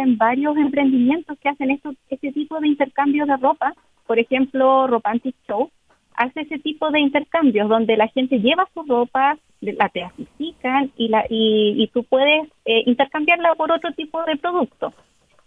existen 0.01 0.17
varios 0.17 0.58
emprendimientos 0.58 1.38
que 1.39 1.50
hacen 1.50 1.72
esto, 1.72 1.93
este 2.10 2.31
tipo 2.31 2.60
de 2.60 2.67
intercambio 2.67 3.25
de 3.25 3.38
ropa. 3.38 3.74
Por 4.08 4.20
ejemplo, 4.20 4.88
Ropantic 4.88 5.36
Show 5.48 5.70
hace 6.15 6.41
ese 6.41 6.60
tipo 6.60 6.91
de 6.91 7.00
intercambios 7.00 7.70
donde 7.70 7.96
la 7.98 8.08
gente 8.10 8.39
lleva 8.39 8.67
su 8.74 8.84
ropa, 8.84 9.38
la 9.62 9.89
clasifican 9.89 10.91
y, 10.98 11.08
la, 11.08 11.25
y, 11.29 11.89
tú 11.93 12.03
puedes 12.03 12.48
eh, 12.65 12.84
intercambiarla 12.86 13.55
por 13.55 13.72
otro 13.72 13.91
tipo 13.93 14.24
de 14.25 14.36
producto. 14.38 14.93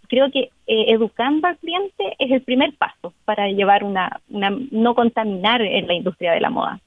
Creo 0.09 0.31
que 0.31 0.51
eh, 0.67 0.85
educando 0.89 1.49
al 1.49 1.59
cliente 1.59 2.17
es 2.19 2.31
el 2.31 2.43
primer 2.43 2.73
paso 2.77 3.13
para 3.25 3.49
llevar 3.49 3.85
una, 3.85 4.21
una 4.29 4.51
no 4.71 4.95
contaminar 4.95 5.63
en 5.63 5.87
la 5.87 5.95
industria 5.95 6.33
de 6.33 6.41
la 6.41 6.51
moda. 6.51 6.81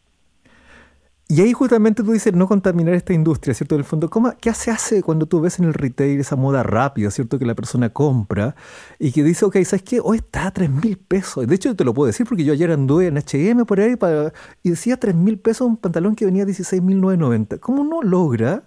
Y 1.29 1.41
ahí 1.41 1.51
justamente 1.51 2.03
tú 2.03 2.13
dices 2.13 2.33
no 2.33 2.47
contaminar 2.47 2.93
esta 2.93 3.13
industria, 3.13 3.53
¿cierto? 3.53 3.75
En 3.75 3.79
el 3.79 3.85
fondo, 3.85 4.09
¿cómo, 4.09 4.31
¿qué 4.39 4.53
se 4.53 4.71
hace 4.71 5.03
cuando 5.03 5.25
tú 5.25 5.41
ves 5.41 5.59
en 5.59 5.65
el 5.65 5.73
retail 5.73 6.21
esa 6.21 6.37
moda 6.37 6.63
rápida, 6.63 7.11
¿cierto? 7.11 7.37
Que 7.37 7.45
la 7.45 7.53
persona 7.53 7.89
compra 7.89 8.55
y 8.97 9.11
que 9.11 9.23
dice, 9.23 9.43
ok, 9.43 9.57
¿sabes 9.63 9.83
qué? 9.83 9.99
Hoy 10.01 10.17
está 10.17 10.47
a 10.47 10.51
3 10.51 10.69
mil 10.69 10.97
pesos. 10.97 11.45
De 11.45 11.53
hecho, 11.53 11.75
te 11.75 11.83
lo 11.83 11.93
puedo 11.93 12.07
decir 12.07 12.25
porque 12.25 12.45
yo 12.45 12.53
ayer 12.53 12.71
anduve 12.71 13.07
en 13.07 13.17
H&M 13.17 13.65
por 13.65 13.81
ahí 13.81 13.97
para, 13.97 14.31
y 14.63 14.69
decía 14.69 14.95
3 14.95 15.15
mil 15.15 15.37
pesos 15.37 15.67
un 15.67 15.75
pantalón 15.75 16.15
que 16.15 16.23
venía 16.23 16.43
a 16.43 16.47
16.990. 16.47 17.59
¿Cómo 17.59 17.83
no 17.83 18.01
logra 18.01 18.63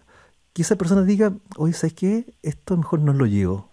que 0.52 0.60
esa 0.60 0.76
persona 0.76 1.02
diga, 1.02 1.32
oye, 1.56 1.72
¿sabes 1.72 1.94
qué? 1.94 2.26
Esto 2.42 2.76
mejor 2.76 3.00
no 3.00 3.14
lo 3.14 3.24
llevo. 3.24 3.70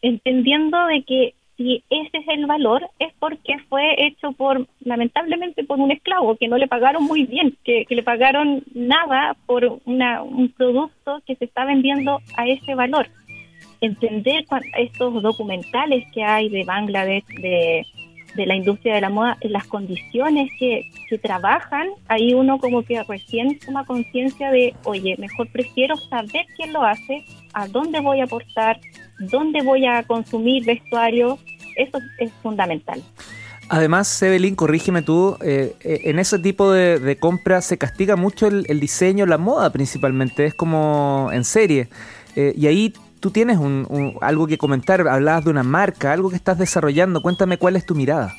Entendiendo 0.00 0.78
de 0.86 1.04
que 1.04 1.34
si 1.62 1.84
ese 1.90 2.18
es 2.18 2.28
el 2.28 2.46
valor, 2.46 2.88
es 2.98 3.12
porque 3.18 3.56
fue 3.68 3.94
hecho 4.06 4.32
por, 4.32 4.66
lamentablemente, 4.80 5.64
por 5.64 5.78
un 5.78 5.92
esclavo, 5.92 6.36
que 6.36 6.48
no 6.48 6.58
le 6.58 6.66
pagaron 6.66 7.04
muy 7.04 7.24
bien, 7.24 7.56
que, 7.64 7.86
le 7.88 8.02
pagaron 8.02 8.64
nada 8.74 9.36
por 9.46 9.80
una, 9.84 10.22
un 10.22 10.48
producto 10.48 11.22
que 11.26 11.36
se 11.36 11.44
está 11.44 11.64
vendiendo 11.64 12.20
a 12.36 12.48
ese 12.48 12.74
valor. 12.74 13.08
Entender 13.80 14.44
estos 14.78 15.22
documentales 15.22 16.04
que 16.12 16.24
hay 16.24 16.48
de 16.48 16.64
Bangladesh, 16.64 17.26
de, 17.26 17.84
de 18.34 18.46
la 18.46 18.54
industria 18.54 18.94
de 18.94 19.00
la 19.00 19.10
moda, 19.10 19.36
las 19.42 19.66
condiciones 19.66 20.50
que, 20.58 20.90
que 21.08 21.18
trabajan, 21.18 21.88
ahí 22.08 22.34
uno 22.34 22.58
como 22.58 22.82
que 22.82 23.02
recién 23.02 23.58
toma 23.58 23.84
conciencia 23.84 24.50
de, 24.50 24.74
oye, 24.84 25.16
mejor 25.18 25.48
prefiero 25.50 25.96
saber 25.96 26.46
quién 26.56 26.72
lo 26.72 26.82
hace, 26.82 27.24
a 27.52 27.68
dónde 27.68 28.00
voy 28.00 28.20
a 28.20 28.24
aportar, 28.24 28.80
dónde 29.30 29.62
voy 29.62 29.86
a 29.86 30.02
consumir 30.04 30.64
vestuario, 30.64 31.38
eso 31.76 31.98
es 32.18 32.30
fundamental. 32.42 33.02
Además, 33.68 34.22
Evelyn, 34.22 34.54
corrígeme 34.54 35.02
tú, 35.02 35.38
eh, 35.42 35.74
eh, 35.80 36.00
en 36.04 36.18
ese 36.18 36.38
tipo 36.38 36.70
de, 36.72 36.98
de 36.98 37.16
compras 37.16 37.64
se 37.64 37.78
castiga 37.78 38.16
mucho 38.16 38.46
el, 38.48 38.80
diseño, 38.80 39.24
la 39.24 39.38
moda 39.38 39.70
principalmente, 39.70 40.44
es 40.44 40.54
como 40.54 41.30
en 41.32 41.44
serie. 41.44 41.88
Eh, 42.36 42.52
y 42.56 42.66
ahí 42.66 42.92
tú 43.20 43.30
tienes 43.30 43.56
un, 43.56 44.18
algo 44.20 44.46
que 44.46 44.58
comentar, 44.58 45.06
hablabas 45.08 45.44
de 45.44 45.50
una 45.50 45.62
marca, 45.62 46.12
algo 46.12 46.28
que 46.28 46.36
estás 46.36 46.58
desarrollando, 46.58 47.22
cuéntame 47.22 47.56
cuál 47.56 47.76
es 47.76 47.86
tu 47.86 47.94
mirada. 47.94 48.34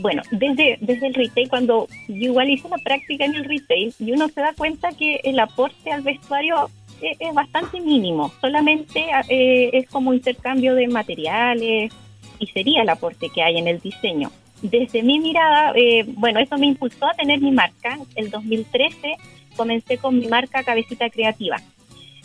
Bueno, 0.00 0.22
desde, 0.30 0.78
desde 0.80 1.06
el 1.06 1.14
retail, 1.14 1.48
cuando 1.48 1.88
yo 2.08 2.14
igual 2.14 2.48
hice 2.50 2.68
la 2.68 2.78
práctica 2.78 3.24
en 3.24 3.34
el 3.34 3.44
retail, 3.44 3.94
y 3.98 4.12
uno 4.12 4.28
se 4.28 4.40
da 4.40 4.54
cuenta 4.56 4.92
que 4.92 5.20
el 5.24 5.38
aporte 5.40 5.90
al 5.92 6.02
vestuario 6.02 6.70
es, 7.00 7.34
bastante 7.34 7.80
mínimo, 7.80 8.32
solamente 8.40 9.04
eh, 9.28 9.70
es 9.72 9.88
como 9.88 10.14
intercambio 10.14 10.74
de 10.74 10.88
materiales 10.88 11.92
y 12.38 12.46
sería 12.48 12.82
el 12.82 12.88
aporte 12.88 13.28
que 13.30 13.42
hay 13.42 13.58
en 13.58 13.68
el 13.68 13.80
diseño. 13.80 14.30
Desde 14.62 15.02
mi 15.02 15.18
mirada, 15.20 15.72
eh, 15.76 16.04
bueno, 16.06 16.40
eso 16.40 16.58
me 16.58 16.66
impulsó 16.66 17.06
a 17.06 17.14
tener 17.14 17.40
mi 17.40 17.52
marca. 17.52 17.98
El 18.16 18.30
2013 18.30 19.16
comencé 19.56 19.98
con 19.98 20.18
mi 20.18 20.26
marca 20.26 20.64
Cabecita 20.64 21.10
Creativa. 21.10 21.60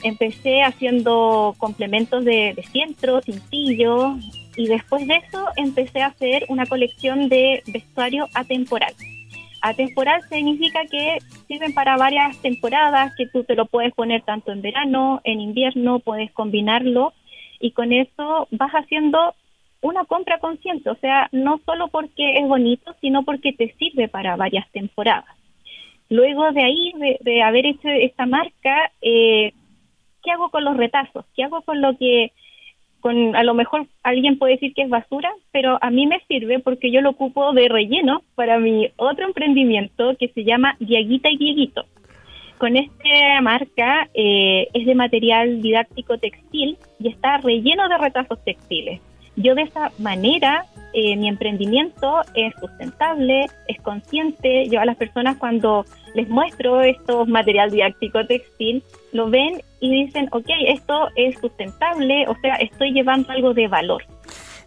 Empecé 0.02 0.64
haciendo 0.64 1.56
complementos 1.60 2.26
de, 2.26 2.54
de 2.56 3.22
cintillo, 3.24 4.18
y 4.56 4.68
después 4.68 5.08
de 5.08 5.16
eso 5.16 5.46
empecé 5.56 6.02
a 6.02 6.08
hacer 6.08 6.46
una 6.50 6.66
colección 6.66 7.30
de 7.30 7.64
vestuario 7.68 8.28
atemporal. 8.34 8.94
Atemporal 9.66 10.22
significa 10.24 10.82
que 10.92 11.20
sirven 11.48 11.74
para 11.74 11.96
varias 11.96 12.38
temporadas, 12.42 13.16
que 13.16 13.28
tú 13.28 13.46
te 13.46 13.56
lo 13.56 13.66
puedes 13.66 13.94
poner 13.94 14.22
tanto 14.24 14.52
en 14.52 14.62
verano, 14.62 15.22
en 15.24 15.40
invierno, 15.40 16.00
puedes 16.00 16.34
combinarlo 16.34 17.14
y 17.62 17.72
con 17.72 17.94
eso 17.94 18.50
vas 18.52 18.72
haciendo 18.74 19.34
una 19.80 20.04
compra 20.04 20.40
consciente, 20.40 20.90
o 20.90 20.96
sea, 20.96 21.30
no 21.32 21.62
solo 21.66 21.88
porque 21.88 22.40
es 22.40 22.46
bonito, 22.46 22.94
sino 23.00 23.24
porque 23.24 23.54
te 23.54 23.74
sirve 23.80 24.10
para 24.10 24.36
varias 24.36 24.70
temporadas. 24.72 25.34
Luego 26.10 26.52
de 26.52 26.62
ahí, 26.62 26.94
de, 27.22 27.42
haber 27.42 27.66
hecho 27.66 27.88
esta 27.88 28.26
marca, 28.26 28.92
eh, 29.02 29.54
¿qué 30.24 30.32
hago 30.32 30.50
con 30.50 30.66
los 30.66 30.76
retazos? 30.76 31.24
¿Qué 31.38 31.44
hago 31.46 31.62
con 31.62 31.80
lo 31.80 31.98
que 31.98 32.34
con 33.04 33.36
a 33.36 33.44
lo 33.44 33.54
mejor 33.54 33.86
alguien 34.02 34.40
puede 34.40 34.54
decir 34.54 34.74
que 34.74 34.84
es 34.84 34.90
basura, 34.90 35.30
pero 35.52 35.78
a 35.82 35.90
mí 35.90 36.08
me 36.08 36.22
sirve 36.30 36.60
porque 36.60 36.90
yo 36.90 37.02
lo 37.02 37.10
ocupo 37.10 37.52
de 37.52 37.68
relleno 37.68 38.22
para 38.34 38.60
mi 38.60 38.92
otro 38.96 39.26
emprendimiento 39.26 40.16
que 40.18 40.30
se 40.30 40.46
llama 40.46 40.78
Diaguita 40.80 41.30
y 41.30 41.36
Dieguito. 41.36 41.84
Con 42.58 42.78
esta 42.78 43.42
marca 43.42 44.08
eh, 44.14 44.70
es 44.74 44.86
de 44.86 44.96
material 44.96 45.62
didáctico 45.62 46.18
textil 46.18 46.78
y 46.98 47.10
está 47.10 47.40
relleno 47.40 47.90
de 47.90 47.98
retazos 47.98 48.42
textiles. 48.46 49.02
Yo 49.36 49.56
de 49.56 49.64
esa 49.64 49.92
manera, 49.98 50.66
eh, 50.94 51.16
mi 51.16 51.28
emprendimiento 51.28 52.22
es 52.36 52.54
sustentable, 52.60 53.48
es 53.68 53.82
consciente. 53.82 54.70
Yo 54.70 54.80
a 54.80 54.86
las 54.86 54.96
personas 54.96 55.38
cuando 55.38 55.86
les 56.14 56.30
muestro 56.30 56.82
estos 56.82 57.28
material 57.28 57.72
didáctico 57.72 58.26
textil, 58.26 58.84
lo 59.12 59.30
ven 59.30 59.62
y 59.80 60.06
dicen, 60.06 60.28
ok, 60.32 60.48
esto 60.68 61.08
es 61.16 61.38
sustentable, 61.40 62.28
o 62.28 62.36
sea, 62.42 62.56
estoy 62.56 62.94
llevando 62.94 63.32
algo 63.32 63.54
de 63.54 63.68
valor. 63.68 64.04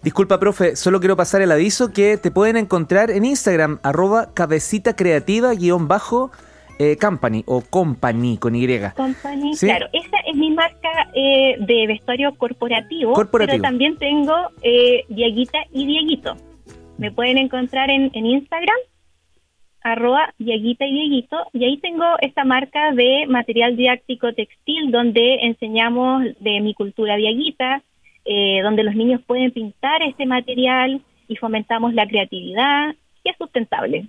Disculpa, 0.02 0.38
profe, 0.38 0.76
solo 0.76 1.00
quiero 1.00 1.16
pasar 1.16 1.42
el 1.42 1.50
aviso 1.50 1.92
que 1.92 2.16
te 2.16 2.30
pueden 2.30 2.56
encontrar 2.56 3.10
en 3.10 3.24
Instagram, 3.24 3.80
arroba 3.82 4.32
cabecita 4.34 4.92
guion 4.92 5.88
bajo 5.88 6.30
eh, 6.78 6.96
company 6.96 7.42
o 7.46 7.62
company 7.62 8.36
con 8.38 8.54
Y. 8.54 8.66
Company, 8.94 9.56
claro. 9.58 9.86
Esa 9.92 10.18
es 10.26 10.36
mi 10.36 10.50
marca 10.50 11.08
eh, 11.14 11.56
de 11.58 11.86
vestuario 11.86 12.34
corporativo, 12.36 13.14
pero 13.30 13.60
también 13.60 13.96
tengo 13.96 14.34
eh, 14.62 15.04
Dieguita 15.08 15.58
y 15.72 15.86
Dieguito. 15.86 16.36
Me 16.98 17.10
pueden 17.10 17.38
encontrar 17.38 17.90
en, 17.90 18.10
en 18.14 18.26
Instagram, 18.26 18.76
arroba 19.82 20.34
Dieguita 20.38 20.86
y 20.86 20.92
Dieguito, 20.92 21.36
y 21.52 21.64
ahí 21.64 21.78
tengo 21.78 22.04
esta 22.20 22.44
marca 22.44 22.92
de 22.92 23.26
material 23.28 23.76
didáctico 23.76 24.32
textil 24.32 24.90
donde 24.90 25.36
enseñamos 25.42 26.24
de 26.40 26.60
mi 26.60 26.74
cultura 26.74 27.16
Dieguita, 27.16 27.82
eh, 28.24 28.60
donde 28.62 28.82
los 28.82 28.96
niños 28.96 29.20
pueden 29.26 29.52
pintar 29.52 30.02
este 30.02 30.26
material 30.26 31.00
y 31.28 31.36
fomentamos 31.36 31.94
la 31.94 32.06
creatividad 32.06 32.94
es 33.28 33.36
sustentable. 33.38 34.08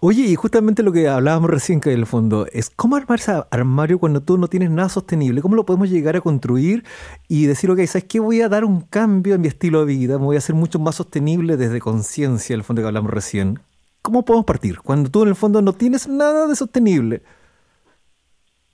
Oye, 0.00 0.22
y 0.22 0.34
justamente 0.34 0.82
lo 0.82 0.92
que 0.92 1.08
hablábamos 1.08 1.50
recién, 1.50 1.80
que 1.80 1.92
en 1.92 1.98
el 1.98 2.06
fondo, 2.06 2.46
es 2.52 2.70
cómo 2.70 2.96
armar 2.96 3.18
ese 3.18 3.32
armario 3.50 3.98
cuando 3.98 4.22
tú 4.22 4.38
no 4.38 4.48
tienes 4.48 4.70
nada 4.70 4.88
sostenible, 4.88 5.42
cómo 5.42 5.56
lo 5.56 5.66
podemos 5.66 5.90
llegar 5.90 6.16
a 6.16 6.20
construir 6.20 6.84
y 7.28 7.46
decir, 7.46 7.70
ok, 7.70 7.80
¿sabes 7.86 8.04
qué? 8.04 8.20
Voy 8.20 8.40
a 8.40 8.48
dar 8.48 8.64
un 8.64 8.82
cambio 8.82 9.34
en 9.34 9.40
mi 9.40 9.48
estilo 9.48 9.84
de 9.84 9.94
vida, 9.94 10.18
me 10.18 10.24
voy 10.24 10.36
a 10.36 10.38
hacer 10.38 10.54
mucho 10.54 10.78
más 10.78 10.96
sostenible 10.96 11.56
desde 11.56 11.80
conciencia, 11.80 12.54
el 12.54 12.64
fondo 12.64 12.82
que 12.82 12.88
hablamos 12.88 13.10
recién. 13.10 13.58
¿Cómo 14.02 14.24
podemos 14.24 14.46
partir? 14.46 14.78
Cuando 14.78 15.10
tú 15.10 15.22
en 15.22 15.28
el 15.28 15.36
fondo 15.36 15.62
no 15.62 15.72
tienes 15.72 16.08
nada 16.08 16.48
de 16.48 16.56
sostenible. 16.56 17.22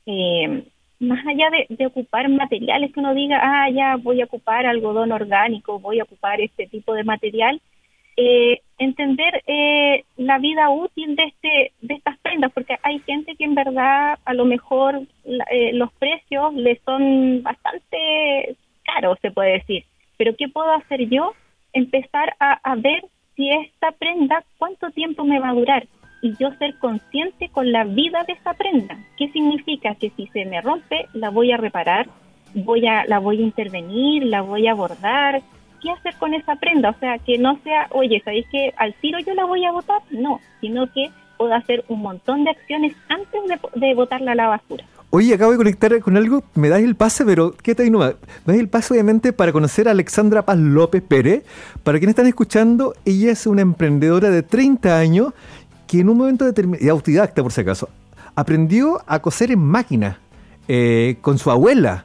Eh, 0.07 0.64
más 1.00 1.24
allá 1.26 1.50
de, 1.68 1.87
ocupar 1.87 2.28
materiales 2.28 2.92
que 2.92 3.00
uno 3.00 3.14
diga, 3.14 3.38
ah, 3.42 3.70
ya 3.70 3.96
voy 3.96 4.20
a 4.20 4.24
ocupar 4.24 4.66
algodón 4.66 5.12
orgánico, 5.12 5.78
voy 5.78 6.00
a 6.00 6.04
ocupar 6.04 6.40
este 6.40 6.66
tipo 6.66 6.94
de 6.94 7.04
material, 7.04 7.61
eh, 8.16 8.62
entender 8.78 9.42
eh, 9.46 10.04
la 10.16 10.38
vida 10.38 10.70
útil 10.70 11.16
de 11.16 11.24
este 11.24 11.72
de 11.82 11.94
estas 11.94 12.18
prendas, 12.18 12.52
porque 12.52 12.76
hay 12.82 13.00
gente 13.00 13.34
que 13.36 13.44
en 13.44 13.54
verdad 13.54 14.18
a 14.24 14.34
lo 14.34 14.44
mejor 14.44 15.02
eh, 15.24 15.72
los 15.74 15.92
precios 15.94 16.54
le 16.54 16.80
son 16.84 17.42
bastante 17.42 18.56
caros, 18.84 19.18
se 19.20 19.30
puede 19.30 19.52
decir. 19.52 19.84
Pero 20.16 20.34
¿qué 20.36 20.48
puedo 20.48 20.72
hacer 20.72 21.08
yo? 21.08 21.32
Empezar 21.72 22.34
a, 22.40 22.74
ver 22.76 23.04
si 23.36 23.50
esta 23.50 23.92
prenda, 23.92 24.44
cuánto 24.58 24.90
tiempo 24.90 25.24
me 25.24 25.38
va 25.38 25.50
a 25.50 25.54
durar 25.54 25.86
y 26.22 26.34
yo 26.36 26.50
ser 26.58 26.76
consciente 26.78 27.48
con 27.50 27.70
la 27.70 27.84
vida 27.84 28.24
de 28.26 28.32
esa 28.32 28.54
prenda. 28.54 28.96
¿Qué 29.16 29.28
significa? 29.30 29.94
Que 29.94 30.10
si 30.10 30.26
se 30.28 30.44
me 30.44 30.60
rompe, 30.60 31.06
la 31.12 31.30
voy 31.30 31.52
a 31.52 31.56
reparar, 31.56 32.08
voy 32.54 32.86
a, 32.86 33.04
la 33.06 33.20
voy 33.20 33.38
a 33.38 33.44
intervenir, 33.44 34.24
la 34.24 34.42
voy 34.42 34.66
a 34.66 34.74
bordar. 34.74 35.42
¿Qué 35.80 35.90
hacer 35.90 36.14
con 36.18 36.34
esa 36.34 36.56
prenda? 36.56 36.90
O 36.90 36.98
sea, 36.98 37.18
que 37.18 37.38
no 37.38 37.58
sea, 37.62 37.88
oye, 37.90 38.20
¿sabéis 38.24 38.46
que 38.50 38.72
al 38.76 38.94
tiro 38.94 39.18
yo 39.20 39.34
la 39.34 39.44
voy 39.44 39.64
a 39.64 39.72
botar? 39.72 40.02
No, 40.10 40.40
sino 40.60 40.90
que 40.92 41.10
puedo 41.36 41.54
hacer 41.54 41.84
un 41.88 42.00
montón 42.00 42.44
de 42.44 42.50
acciones 42.50 42.94
antes 43.08 43.40
de, 43.48 43.86
de 43.86 43.94
botarla 43.94 44.32
a 44.32 44.34
la 44.34 44.48
basura. 44.48 44.84
Oye, 45.10 45.32
acabo 45.32 45.52
de 45.52 45.56
conectar 45.56 45.98
con 46.00 46.18
algo, 46.18 46.44
me 46.54 46.68
das 46.68 46.82
el 46.82 46.94
pase, 46.94 47.24
pero 47.24 47.54
¿qué 47.62 47.74
no? 47.90 48.00
Me 48.00 48.14
das 48.44 48.58
el 48.58 48.68
pase 48.68 48.92
obviamente 48.92 49.32
para 49.32 49.52
conocer 49.52 49.88
a 49.88 49.92
Alexandra 49.92 50.44
Paz 50.44 50.58
López 50.58 51.02
Pérez. 51.02 51.44
Para 51.82 51.98
quienes 51.98 52.12
están 52.12 52.26
escuchando, 52.26 52.92
ella 53.06 53.32
es 53.32 53.46
una 53.46 53.62
emprendedora 53.62 54.28
de 54.28 54.42
30 54.42 54.98
años 54.98 55.32
que 55.86 56.00
en 56.00 56.10
un 56.10 56.18
momento 56.18 56.44
determinado, 56.44 56.84
y 56.84 56.90
autodidacta 56.90 57.42
por 57.42 57.52
si 57.52 57.62
acaso, 57.62 57.88
aprendió 58.34 59.00
a 59.06 59.20
coser 59.20 59.50
en 59.50 59.60
máquina 59.60 60.18
eh, 60.68 61.16
con 61.22 61.38
su 61.38 61.50
abuela. 61.50 62.04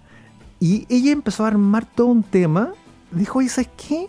Y 0.62 0.86
ella 0.90 1.12
empezó 1.12 1.44
a 1.44 1.50
armar 1.50 1.86
todo 1.86 2.08
un 2.08 2.24
tema. 2.24 2.72
Dijo, 3.16 3.40
oye, 3.40 3.50
¿sabes 3.50 3.70
qué? 3.76 4.08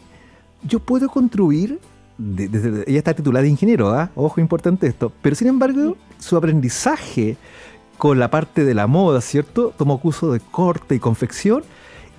Yo 0.63 0.81
puedo 0.81 1.09
construir. 1.09 1.79
ella 2.19 2.99
está 2.99 3.15
titulada 3.15 3.43
de 3.43 3.51
ingeniero, 3.51 3.91
¿ah? 3.91 4.11
Ojo, 4.15 4.41
importante 4.41 4.87
esto. 4.87 5.13
Pero 5.23 5.37
sin 5.37 5.49
embargo, 5.49 5.97
su 6.19 6.37
aprendizaje 6.37 7.37
con 7.99 8.19
la 8.19 8.31
parte 8.31 8.65
de 8.65 8.75
la 8.75 8.87
moda, 8.87 9.21
¿cierto? 9.21 9.73
Tomó 9.77 10.01
curso 10.01 10.33
de 10.33 10.41
corte 10.41 10.95
y 10.95 10.99
confección 10.99 11.63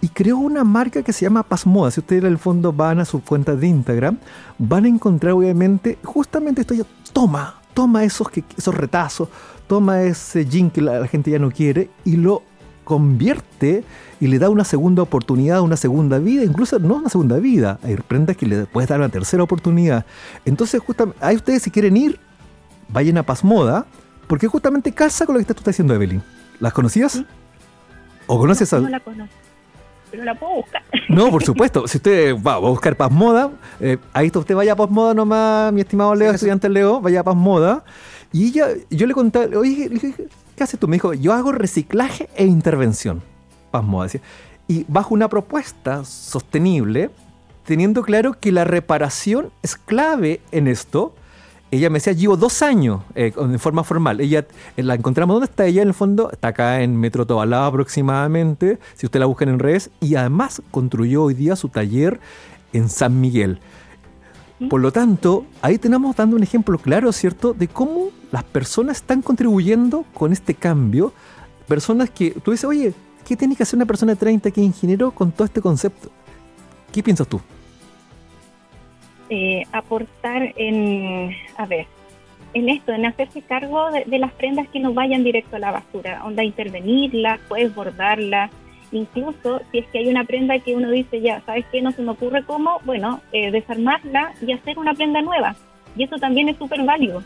y 0.02 0.10
creó 0.10 0.38
una 0.38 0.64
marca 0.64 1.02
que 1.02 1.14
se 1.14 1.26
llama 1.26 1.44
Paz 1.44 1.66
Moda. 1.66 1.92
Si 1.92 2.00
ustedes 2.00 2.24
en 2.24 2.32
el 2.32 2.38
fondo 2.38 2.72
van 2.72 3.00
a 3.00 3.06
su 3.06 3.22
cuenta 3.22 3.56
de 3.56 3.68
Instagram, 3.68 4.18
van 4.58 4.86
a 4.86 4.88
encontrar 4.88 5.34
obviamente 5.34 5.98
justamente 6.04 6.62
esto 6.62 6.76
toma, 7.12 7.62
toma 7.74 8.04
esos, 8.04 8.28
esos 8.58 8.76
retazos, 8.76 9.30
toma 9.68 10.04
ese 10.04 10.46
jean 10.46 10.70
que 10.70 10.82
la, 10.82 11.08
gente 11.08 11.32
ya 11.32 11.40
no 11.40 11.50
quiere 11.50 11.90
y 12.04 12.18
lo 12.18 12.44
convierte 12.86 13.84
y 14.22 14.28
le 14.28 14.40
da 14.40 14.50
una 14.50 14.64
segunda 14.64 15.02
oportunidad, 15.02 15.62
una 15.62 15.76
segunda 15.76 16.20
vida, 16.20 16.44
incluso 16.44 16.80
no 16.80 16.96
una 16.96 17.10
segunda 17.10 17.38
vida, 17.38 17.80
hay 17.84 17.98
prendas 17.98 18.38
que 18.38 18.46
le 18.46 18.66
puedes 18.66 18.90
dar 18.90 19.00
una 19.00 19.10
tercera 19.10 19.44
oportunidad. 19.44 20.06
Entonces, 20.46 20.82
justamente, 20.82 21.20
ahí 21.22 21.36
ustedes 21.36 21.64
si 21.64 21.72
quieren 21.72 21.98
ir, 21.98 22.20
vayan 22.88 23.18
a 23.18 23.24
Paz 23.24 23.44
Moda, 23.44 23.86
porque 24.28 24.48
justamente 24.48 24.94
calza 24.94 25.26
con 25.26 25.36
lo 25.36 25.40
que 25.40 25.46
tú 25.46 25.54
estás 25.54 25.74
diciendo, 25.74 25.94
Evelyn. 25.94 26.24
¿Las 26.62 26.72
conocías? 26.72 27.22
¿O 28.28 28.40
conoces 28.40 28.72
a.? 28.72 28.80
No 28.80 28.88
la 28.90 29.02
conozco 29.02 29.36
pero 30.16 30.24
la 30.24 30.36
puedo 30.36 30.56
buscar. 30.56 30.84
No, 31.10 31.30
por 31.30 31.44
supuesto. 31.46 31.88
Si 31.88 31.98
usted 31.98 32.36
va, 32.36 32.54
a 32.54 32.60
buscar 32.60 32.96
Paz 32.96 33.12
Moda, 33.12 33.52
eh, 33.80 33.98
ahí 34.14 34.28
está, 34.28 34.40
usted 34.40 34.56
vaya 34.56 34.74
a 34.74 34.76
Paz 34.76 34.90
Moda 34.90 35.14
nomás, 35.14 35.74
mi 35.74 35.82
estimado 35.82 36.16
Leo, 36.16 36.32
estudiante 36.32 36.70
Leo, 36.70 37.02
vaya 37.02 37.22
a 37.22 37.24
Paz 37.24 37.36
Moda. 37.36 37.84
Y 38.32 38.48
ella, 38.48 38.68
yo 38.90 39.08
le 39.08 39.14
conté, 39.14 39.56
oye, 39.56 39.90
¿qué 40.56 40.64
haces 40.64 40.80
tú? 40.80 40.88
Me 40.88 40.96
dijo, 40.96 41.14
yo 41.14 41.34
hago 41.34 41.52
reciclaje 41.52 42.30
e 42.36 42.46
intervención. 42.46 43.22
Paz 43.72 43.84
Moda. 43.84 44.06
Decía. 44.06 44.22
Y 44.68 44.86
bajo 44.88 45.14
una 45.14 45.30
propuesta 45.30 46.04
sostenible, 46.06 47.12
teniendo 47.66 48.02
claro 48.04 48.40
que 48.40 48.52
la 48.52 48.64
reparación 48.64 49.52
es 49.62 49.76
clave 49.76 50.42
en 50.52 50.68
esto 50.68 51.14
ella 51.72 51.90
me 51.90 51.96
decía, 51.96 52.14
llevo 52.14 52.38
dos 52.38 52.62
años 52.62 53.02
eh, 53.16 53.34
en 53.36 53.60
forma 53.60 53.84
formal. 53.84 54.22
Ella 54.22 54.46
eh, 54.78 54.84
la 54.84 54.96
encontramos, 54.96 55.36
¿dónde 55.36 55.46
está 55.46 55.66
ella 55.66 55.82
en 55.82 55.90
el 55.90 55.94
fondo? 55.94 56.32
Está 56.32 56.50
acá 56.50 56.82
en 56.82 56.96
Metro 56.96 57.26
Tobalaba 57.26 57.68
aproximadamente, 57.68 58.80
si 58.96 59.06
usted 59.06 59.20
la 59.20 59.26
busca 59.26 59.46
en 59.46 59.60
redes, 59.60 59.90
y 60.00 60.16
además 60.16 60.62
construyó 60.72 61.24
hoy 61.24 61.34
día 61.34 61.56
su 61.56 61.70
taller 61.70 62.20
en 62.72 62.90
San 62.90 63.20
Miguel. 63.20 63.60
Por 64.70 64.80
lo 64.80 64.92
tanto, 64.92 65.46
ahí 65.62 65.78
tenemos 65.78 66.16
dando 66.16 66.38
un 66.38 66.44
ejemplo 66.44 66.78
claro, 66.78 67.12
¿cierto?, 67.12 67.54
de 67.54 67.68
cómo 67.68 68.10
las 68.32 68.44
personas 68.44 68.98
están 68.98 69.22
contribuyendo 69.22 70.06
con 70.14 70.32
este 70.32 70.54
cambio. 70.54 71.12
Personas 71.68 72.10
que 72.10 72.32
tú 72.32 72.52
dices, 72.52 72.66
oye, 72.66 72.94
¿qué 73.28 73.36
tiene 73.36 73.56
que 73.56 73.64
hacer 73.64 73.76
una 73.76 73.86
persona 73.86 74.14
de 74.14 74.18
30 74.18 74.52
que 74.52 74.62
es 74.62 74.68
ingeniero 74.68 75.12
con 75.12 75.32
todo 75.32 75.44
este 75.44 75.62
concepto? 75.62 76.10
¿Qué 76.94 77.04
piensas 77.04 77.28
tú? 77.28 77.42
Eh, 79.30 79.64
aportar 79.74 80.54
en, 80.56 81.36
a 81.58 81.66
ver, 81.66 81.88
en 82.54 82.70
esto, 82.70 82.94
en 82.94 83.06
hacerse 83.06 83.42
cargo 83.42 83.92
de, 83.92 84.20
las 84.20 84.32
prendas 84.32 84.70
que 84.70 84.80
no 84.80 84.94
vayan 84.94 85.24
directo 85.24 85.58
a 85.58 85.60
la 85.60 85.72
basura, 85.72 86.24
onda 86.24 86.44
intervenirla, 86.44 87.40
puedes 87.50 87.76
bordarla, 87.76 88.50
incluso 88.98 89.62
si 89.72 89.80
es 89.80 89.88
que 89.88 90.00
hay 90.00 90.08
una 90.08 90.24
prenda 90.24 90.60
que 90.60 90.76
uno 90.76 90.90
dice 90.90 91.22
ya, 91.22 91.42
¿sabes 91.46 91.66
qué? 91.72 91.82
No 91.82 91.92
se 91.92 92.02
me 92.02 92.12
ocurre 92.12 92.44
cómo, 92.44 92.80
bueno, 92.86 93.22
eh, 93.32 93.52
desarmarla 93.52 94.34
y 94.42 94.52
hacer 94.52 94.78
una 94.80 94.94
prenda 94.94 95.22
nueva. 95.22 95.56
Y 95.96 96.04
eso 96.04 96.18
también 96.18 96.50
es 96.50 96.58
súper 96.58 96.84
válido. 96.84 97.24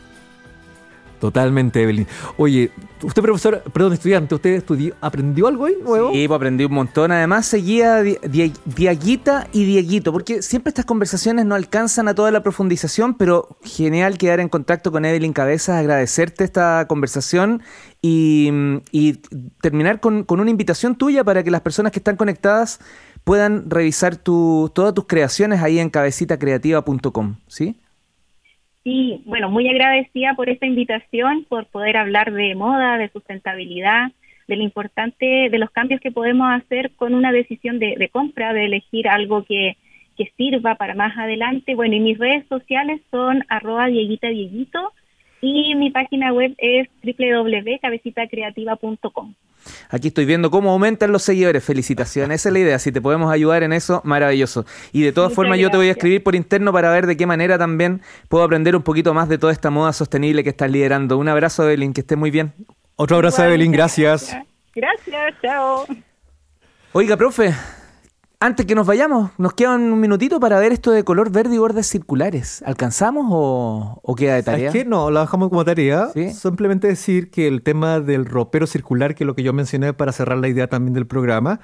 Totalmente, 1.20 1.82
Evelyn. 1.82 2.06
Oye, 2.38 2.70
usted 3.02 3.20
profesor, 3.20 3.62
perdón, 3.74 3.92
estudiante, 3.92 4.34
¿usted 4.34 4.54
estudió, 4.54 4.94
aprendió 5.02 5.48
algo 5.48 5.66
ahí 5.66 5.76
nuevo? 5.82 6.12
Sí, 6.12 6.26
pues 6.26 6.36
aprendí 6.36 6.64
un 6.64 6.72
montón. 6.72 7.12
Además 7.12 7.44
seguía 7.44 8.02
Diaguita 8.02 9.46
y 9.52 9.64
Dieguito, 9.66 10.12
porque 10.12 10.40
siempre 10.40 10.70
estas 10.70 10.86
conversaciones 10.86 11.44
no 11.44 11.54
alcanzan 11.54 12.08
a 12.08 12.14
toda 12.14 12.30
la 12.30 12.42
profundización, 12.42 13.14
pero 13.14 13.58
genial 13.62 14.16
quedar 14.16 14.40
en 14.40 14.48
contacto 14.48 14.90
con 14.90 15.04
Evelyn 15.04 15.34
Cabezas, 15.34 15.76
agradecerte 15.76 16.42
esta 16.42 16.86
conversación 16.88 17.62
y, 18.00 18.50
terminar 19.60 20.00
con, 20.00 20.24
una 20.26 20.50
invitación 20.50 20.96
tuya 20.96 21.22
para 21.22 21.44
que 21.44 21.50
las 21.50 21.60
personas 21.60 21.92
que 21.92 21.98
están 21.98 22.16
conectadas 22.16 22.80
puedan 23.24 23.68
revisar 23.68 24.16
todas 24.16 24.94
tus 24.94 25.06
creaciones 25.06 25.60
ahí 25.60 25.78
en 25.78 25.90
cabecitacreativa.com, 25.90 27.36
¿sí? 27.46 27.78
Sí, 28.82 29.22
bueno, 29.26 29.50
muy 29.50 29.68
agradecida 29.68 30.34
por 30.34 30.48
esta 30.48 30.66
invitación, 30.66 31.44
por 31.48 31.66
poder 31.66 31.98
hablar 31.98 32.32
de 32.32 32.54
moda, 32.54 32.96
de 32.96 33.10
sustentabilidad, 33.10 34.10
de 34.48 34.56
lo 34.56 34.62
importante, 34.62 35.48
de 35.50 35.58
los 35.58 35.70
cambios 35.70 36.00
que 36.00 36.10
podemos 36.10 36.48
hacer 36.50 36.90
con 36.96 37.14
una 37.14 37.30
decisión 37.30 37.78
de, 37.78 38.08
compra, 38.10 38.54
de 38.54 38.64
elegir 38.64 39.06
algo 39.06 39.44
que, 39.44 39.76
que, 40.16 40.32
sirva 40.36 40.76
para 40.76 40.94
más 40.94 41.16
adelante. 41.18 41.74
Bueno, 41.74 41.94
y 41.94 42.00
mis 42.00 42.18
redes 42.18 42.46
sociales 42.48 43.02
son 43.10 43.44
arroba 43.48 43.86
dieguita 43.86 44.28
dieguito 44.28 44.92
y 45.40 45.74
mi 45.74 45.90
página 45.90 46.32
web 46.32 46.54
es 46.58 46.88
www.cabecitacreativa.com. 47.02 49.34
Aquí 49.90 50.08
estoy 50.08 50.24
viendo 50.24 50.50
cómo 50.50 50.70
aumentan 50.70 51.12
los 51.12 51.22
seguidores. 51.22 51.64
Felicitaciones. 51.64 52.40
Esa 52.40 52.48
es 52.48 52.52
la 52.52 52.58
idea. 52.60 52.78
Si 52.78 52.92
te 52.92 53.00
podemos 53.00 53.32
ayudar 53.32 53.62
en 53.62 53.72
eso, 53.72 54.00
maravilloso. 54.04 54.64
Y 54.92 55.02
de 55.02 55.12
todas 55.12 55.32
formas, 55.32 55.58
yo 55.58 55.70
te 55.70 55.76
voy 55.76 55.88
a 55.88 55.92
escribir 55.92 56.22
por 56.22 56.34
interno 56.34 56.72
para 56.72 56.90
ver 56.90 57.06
de 57.06 57.16
qué 57.16 57.26
manera 57.26 57.58
también 57.58 58.00
puedo 58.28 58.44
aprender 58.44 58.76
un 58.76 58.82
poquito 58.82 59.14
más 59.14 59.28
de 59.28 59.38
toda 59.38 59.52
esta 59.52 59.70
moda 59.70 59.92
sostenible 59.92 60.44
que 60.44 60.50
estás 60.50 60.70
liderando. 60.70 61.18
Un 61.18 61.28
abrazo, 61.28 61.64
Evelyn. 61.64 61.92
Que 61.92 62.00
esté 62.00 62.16
muy 62.16 62.30
bien. 62.30 62.52
Otro 62.96 63.16
abrazo, 63.16 63.44
Evelyn. 63.44 63.72
Gracias. 63.72 64.36
Gracias. 64.74 65.34
Chao. 65.42 65.86
Oiga, 66.92 67.16
profe, 67.16 67.52
antes 68.42 68.64
que 68.64 68.74
nos 68.74 68.86
vayamos, 68.86 69.30
nos 69.36 69.52
queda 69.52 69.74
un 69.74 70.00
minutito 70.00 70.40
para 70.40 70.58
ver 70.58 70.72
esto 70.72 70.90
de 70.92 71.04
color 71.04 71.30
verde 71.30 71.56
y 71.56 71.58
bordes 71.58 71.86
circulares. 71.86 72.62
¿Alcanzamos 72.64 73.26
o, 73.28 74.14
queda 74.16 74.36
de 74.36 74.42
tarea? 74.42 74.68
Es 74.68 74.72
que 74.72 74.86
no, 74.86 75.10
la 75.10 75.20
dejamos 75.20 75.50
como 75.50 75.62
tarea. 75.62 76.10
Simplemente 76.32 76.88
decir 76.88 77.30
que 77.30 77.46
el 77.46 77.62
tema 77.62 78.00
del 78.00 78.24
ropero 78.24 78.66
circular, 78.66 79.14
que 79.14 79.24
es 79.24 79.26
lo 79.26 79.34
que 79.34 79.42
yo 79.42 79.52
mencioné 79.52 79.92
para 79.92 80.12
cerrar 80.12 80.38
la 80.38 80.48
idea 80.48 80.68
también 80.68 80.94
del 80.94 81.06
programa, 81.06 81.60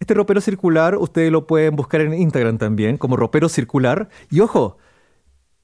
este 0.00 0.12
ropero 0.12 0.42
circular 0.42 0.96
ustedes 0.96 1.32
lo 1.32 1.46
pueden 1.46 1.74
buscar 1.76 2.02
en 2.02 2.12
Instagram 2.12 2.58
también, 2.58 2.98
como 2.98 3.16
ropero 3.16 3.48
circular. 3.48 4.10
Y 4.30 4.40
ojo, 4.40 4.76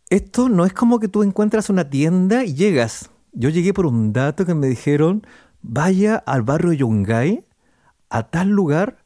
esto 0.09 0.49
no 0.49 0.65
es 0.65 0.73
como 0.73 0.99
que 0.99 1.09
tú 1.09 1.23
encuentras 1.23 1.69
una 1.69 1.91
tienda 1.91 2.43
y 2.43 2.55
llegas. 2.55 3.11
Yo 3.33 3.51
llegué 3.51 3.75
por 3.75 3.85
un 3.85 4.15
dato 4.15 4.47
que 4.47 4.55
me 4.55 4.69
dijeron, 4.69 5.27
vaya 5.61 6.17
al 6.17 6.41
barrio 6.41 6.73
Yungay, 6.73 7.45
a 8.09 8.23
tal 8.31 8.49
lugar 8.49 9.04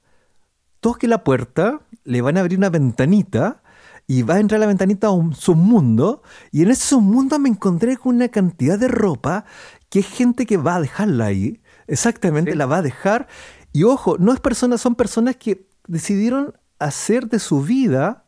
toque 0.80 1.08
la 1.08 1.24
puerta, 1.24 1.80
le 2.04 2.20
van 2.20 2.36
a 2.36 2.40
abrir 2.40 2.58
una 2.58 2.70
ventanita 2.70 3.62
y 4.06 4.22
va 4.22 4.34
a 4.34 4.40
entrar 4.40 4.58
a 4.58 4.60
la 4.60 4.66
ventanita 4.66 5.08
a 5.08 5.10
un 5.10 5.34
submundo 5.34 6.22
y 6.50 6.62
en 6.62 6.70
ese 6.70 6.88
submundo 6.88 7.38
me 7.38 7.50
encontré 7.50 7.96
con 7.96 8.16
una 8.16 8.28
cantidad 8.28 8.78
de 8.78 8.88
ropa 8.88 9.44
que 9.90 10.00
es 10.00 10.06
gente 10.06 10.46
que 10.46 10.56
va 10.56 10.76
a 10.76 10.80
dejarla 10.80 11.26
ahí, 11.26 11.60
exactamente 11.86 12.54
la 12.54 12.66
va 12.66 12.78
a 12.78 12.82
dejar 12.82 13.28
y 13.72 13.84
ojo, 13.84 14.16
no 14.18 14.32
es 14.32 14.40
personas, 14.40 14.80
son 14.80 14.94
personas 14.94 15.36
que 15.36 15.68
decidieron 15.86 16.54
hacer 16.78 17.28
de 17.28 17.38
su 17.38 17.62
vida 17.62 18.24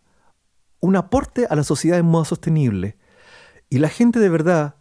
un 0.80 0.96
aporte 0.96 1.46
a 1.48 1.56
la 1.56 1.64
sociedad 1.64 1.98
en 1.98 2.06
modo 2.06 2.24
sostenible. 2.24 2.96
Y 3.68 3.78
la 3.78 3.88
gente 3.88 4.18
de 4.18 4.28
verdad, 4.28 4.76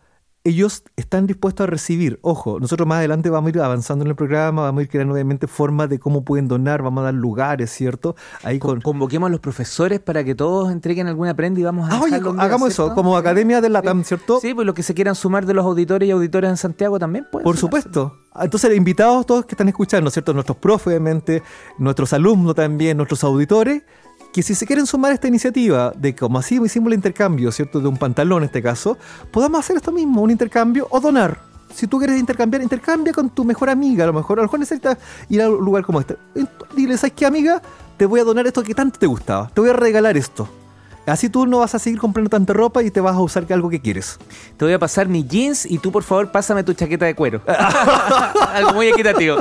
ellos 0.50 0.84
están 0.96 1.28
dispuestos 1.28 1.66
a 1.66 1.68
recibir. 1.68 2.20
Ojo, 2.22 2.60
nosotros 2.60 2.88
más 2.88 2.98
adelante 2.98 3.30
vamos 3.30 3.48
a 3.48 3.58
ir 3.58 3.62
avanzando 3.62 4.04
en 4.04 4.10
el 4.10 4.16
programa, 4.16 4.64
vamos 4.64 4.80
a 4.80 4.84
ir 4.84 4.90
creando 4.90 5.14
obviamente 5.14 5.48
formas 5.48 5.90
de 5.90 6.00
cómo 6.00 6.24
pueden 6.24 6.48
donar, 6.48 6.82
vamos 6.82 7.02
a 7.02 7.06
dar 7.06 7.14
lugares, 7.14 7.72
¿cierto? 7.72 8.16
Ahí 8.44 8.60
con... 8.60 8.82
Convoquemos 8.82 9.28
a 9.28 9.32
los 9.32 9.40
profesores 9.40 10.00
para 10.00 10.24
que 10.24 10.36
todos 10.36 10.72
entreguen 10.72 11.08
alguna 11.08 11.34
prenda 11.36 11.60
y 11.60 11.64
vamos 11.64 11.90
a... 11.90 11.96
Ah, 11.96 12.02
oye, 12.02 12.16
hagamos 12.16 12.72
eso, 12.72 12.94
como 12.94 13.16
Academia 13.16 13.62
de 13.62 13.70
la 13.70 13.82
TAM, 13.82 14.04
¿cierto? 14.04 14.40
Sí, 14.40 14.54
pues 14.54 14.66
los 14.66 14.76
que 14.76 14.84
se 14.84 14.94
quieran 14.94 15.16
sumar 15.16 15.46
de 15.46 15.54
los 15.54 15.66
auditores 15.66 16.08
y 16.08 16.12
auditoras 16.12 16.50
en 16.50 16.58
Santiago 16.58 17.00
también 17.00 17.28
pueden. 17.32 17.44
Por 17.44 17.58
supuesto. 17.58 18.18
Entonces, 18.40 18.76
invitados 18.76 19.26
todos 19.26 19.46
que 19.46 19.54
están 19.54 19.70
escuchando, 19.70 20.10
¿cierto? 20.10 20.34
Nuestros 20.34 20.58
profes, 20.58 20.88
obviamente, 20.88 21.44
nuestros 21.78 22.14
alumnos 22.14 22.56
también, 22.56 22.98
nuestros 22.98 23.24
auditores, 23.24 23.84
que 24.32 24.44
si 24.44 24.56
se 24.56 24.66
quieren 24.66 24.86
sumar 24.86 25.12
a 25.12 25.16
esta 25.16 25.28
iniciativa 25.28 25.92
de 25.96 26.16
como 26.16 26.40
así 26.40 26.60
hicimos 26.64 26.88
el 26.88 26.96
intercambio, 26.96 27.52
¿cierto? 27.52 27.80
De 27.80 27.88
un 27.88 27.98
pantalón 27.98 28.44
en 28.44 28.46
este 28.46 28.62
caso, 28.62 28.98
podamos 29.32 29.60
hacer 29.60 29.78
esto 29.78 29.92
mismo, 29.92 30.22
un 30.22 30.32
intercambio 30.32 30.88
o 30.92 31.00
donar. 31.00 31.42
Si 31.74 31.88
tú 31.88 32.00
quieres 32.00 32.20
intercambiar, 32.20 32.64
intercambia 32.64 33.14
con 33.14 33.30
tu 33.30 33.46
mejor 33.46 33.70
amiga. 33.70 34.04
A 34.04 34.08
lo 34.08 34.14
mejor, 34.14 34.40
a 34.40 34.42
lo 34.42 34.48
mejor 34.48 34.60
necesitas 34.60 34.98
ir 35.30 35.42
a 35.42 35.50
un 35.50 35.64
lugar 35.64 35.84
como 35.84 36.00
este. 36.00 36.18
Dile, 36.76 36.98
¿sabes 36.98 37.14
qué, 37.14 37.26
amiga? 37.26 37.62
Te 37.98 38.06
voy 38.06 38.20
a 38.20 38.24
donar 38.24 38.48
esto 38.48 38.64
que 38.64 38.74
tanto 38.74 38.98
te 38.98 39.06
gustaba. 39.06 39.50
Te 39.54 39.62
voy 39.62 39.70
a 39.70 39.74
regalar 39.74 40.18
esto. 40.18 40.50
Así 41.10 41.30
tú 41.30 41.46
no 41.46 41.60
vas 41.60 41.76
a 41.76 41.80
seguir 41.80 42.00
comprando 42.00 42.30
tanta 42.30 42.54
ropa 42.54 42.84
y 42.84 42.92
te 42.92 43.02
vas 43.02 43.16
a 43.16 43.20
usar 43.20 43.46
algo 43.52 43.70
que 43.70 43.80
quieres. 43.80 44.20
Te 44.58 44.66
voy 44.66 44.74
a 44.74 44.80
pasar 44.80 45.08
mi 45.08 45.24
jeans 45.24 45.66
y 45.66 45.80
tú, 45.80 45.92
por 45.92 46.04
favor, 46.04 46.32
pásame 46.32 46.64
tu 46.64 46.74
chaqueta 46.74 47.06
de 47.06 47.16
cuero. 47.16 47.42
algo 48.54 48.74
muy 48.74 48.88
equitativo. 48.88 49.38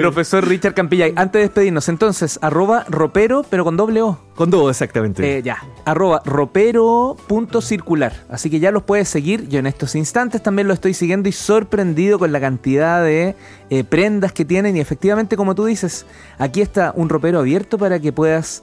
Profesor 0.00 0.46
Richard 0.46 0.74
Campilla, 0.74 1.06
antes 1.16 1.32
de 1.32 1.40
despedirnos, 1.40 1.88
entonces, 1.88 2.38
arroba 2.42 2.84
ropero, 2.88 3.44
pero 3.48 3.64
con 3.64 3.76
doble 3.76 4.02
O. 4.02 4.18
Con 4.34 4.50
doble, 4.50 4.70
exactamente. 4.70 5.38
Eh, 5.38 5.42
ya, 5.42 5.58
arroba 5.84 6.22
ropero.circular. 6.24 8.12
Así 8.30 8.50
que 8.50 8.60
ya 8.60 8.70
los 8.70 8.82
puedes 8.82 9.08
seguir. 9.08 9.48
Yo 9.48 9.58
en 9.58 9.66
estos 9.66 9.94
instantes 9.94 10.42
también 10.42 10.68
lo 10.68 10.74
estoy 10.74 10.94
siguiendo 10.94 11.28
y 11.28 11.32
sorprendido 11.32 12.18
con 12.18 12.32
la 12.32 12.40
cantidad 12.40 13.02
de 13.02 13.36
eh, 13.70 13.84
prendas 13.84 14.32
que 14.32 14.44
tienen. 14.44 14.76
Y 14.76 14.80
efectivamente, 14.80 15.36
como 15.36 15.54
tú 15.54 15.66
dices, 15.66 16.06
aquí 16.38 16.60
está 16.60 16.92
un 16.96 17.08
ropero 17.08 17.40
abierto 17.40 17.78
para 17.78 18.00
que 18.00 18.12
puedas 18.12 18.62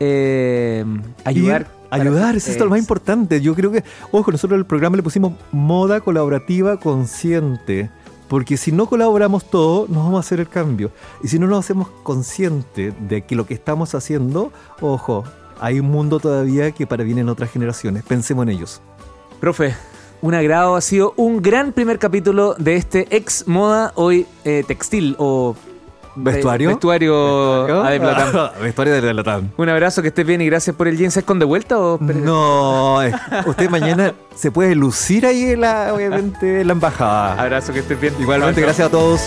eh, 0.00 0.84
ayudar. 1.24 1.68
ayudar, 1.90 2.34
es 2.36 2.48
esto 2.48 2.64
lo 2.64 2.70
más 2.70 2.80
importante. 2.80 3.40
Yo 3.40 3.54
creo 3.54 3.70
que, 3.70 3.84
ojo, 4.10 4.32
nosotros 4.32 4.58
el 4.58 4.66
programa 4.66 4.96
le 4.96 5.02
pusimos 5.02 5.34
moda 5.52 6.00
colaborativa 6.00 6.78
consciente. 6.78 7.90
Porque 8.28 8.56
si 8.56 8.70
no 8.70 8.86
colaboramos 8.86 9.50
todos, 9.50 9.88
no 9.88 10.04
vamos 10.04 10.16
a 10.16 10.20
hacer 10.20 10.40
el 10.40 10.48
cambio. 10.48 10.92
Y 11.22 11.28
si 11.28 11.38
no 11.38 11.46
nos 11.46 11.58
hacemos 11.58 11.88
conscientes 12.04 12.94
de 13.08 13.22
que 13.22 13.34
lo 13.34 13.44
que 13.44 13.54
estamos 13.54 13.94
haciendo, 13.94 14.52
ojo, 14.80 15.24
hay 15.58 15.80
un 15.80 15.90
mundo 15.90 16.20
todavía 16.20 16.70
que 16.70 16.86
para 16.86 17.04
vienen 17.04 17.28
otras 17.28 17.50
generaciones. 17.50 18.04
Pensemos 18.04 18.44
en 18.44 18.50
ellos. 18.50 18.80
Profe, 19.40 19.74
un 20.22 20.34
agrado. 20.34 20.76
Ha 20.76 20.80
sido 20.80 21.12
un 21.16 21.42
gran 21.42 21.72
primer 21.72 21.98
capítulo 21.98 22.54
de 22.54 22.76
este 22.76 23.08
ex 23.14 23.48
moda 23.48 23.92
hoy 23.96 24.26
eh, 24.44 24.64
textil 24.66 25.16
o 25.18 25.56
¿Vestuario? 26.14 26.70
Vestuario, 26.70 27.66
Vestuario 28.60 28.94
de 29.00 29.14
Latam. 29.14 29.50
Un 29.56 29.68
abrazo, 29.68 30.02
que 30.02 30.08
estés 30.08 30.26
bien 30.26 30.40
y 30.40 30.46
gracias 30.46 30.74
por 30.76 30.88
el 30.88 30.96
jeans. 30.96 31.16
¿Es 31.16 31.24
con 31.24 31.38
de 31.38 31.44
vuelta 31.44 31.78
o...? 31.78 31.98
No, 32.00 32.98
usted 33.46 33.70
mañana 33.70 34.14
se 34.34 34.50
puede 34.50 34.74
lucir 34.74 35.26
ahí, 35.26 35.50
en 35.50 35.60
la, 35.62 35.94
obviamente, 35.94 36.60
en 36.60 36.66
la 36.66 36.72
embajada. 36.72 37.40
Abrazo, 37.40 37.72
que 37.72 37.80
estés 37.80 38.00
bien. 38.00 38.14
Igualmente, 38.18 38.60
gracias 38.60 38.88
a 38.88 38.90
todos. 38.90 39.20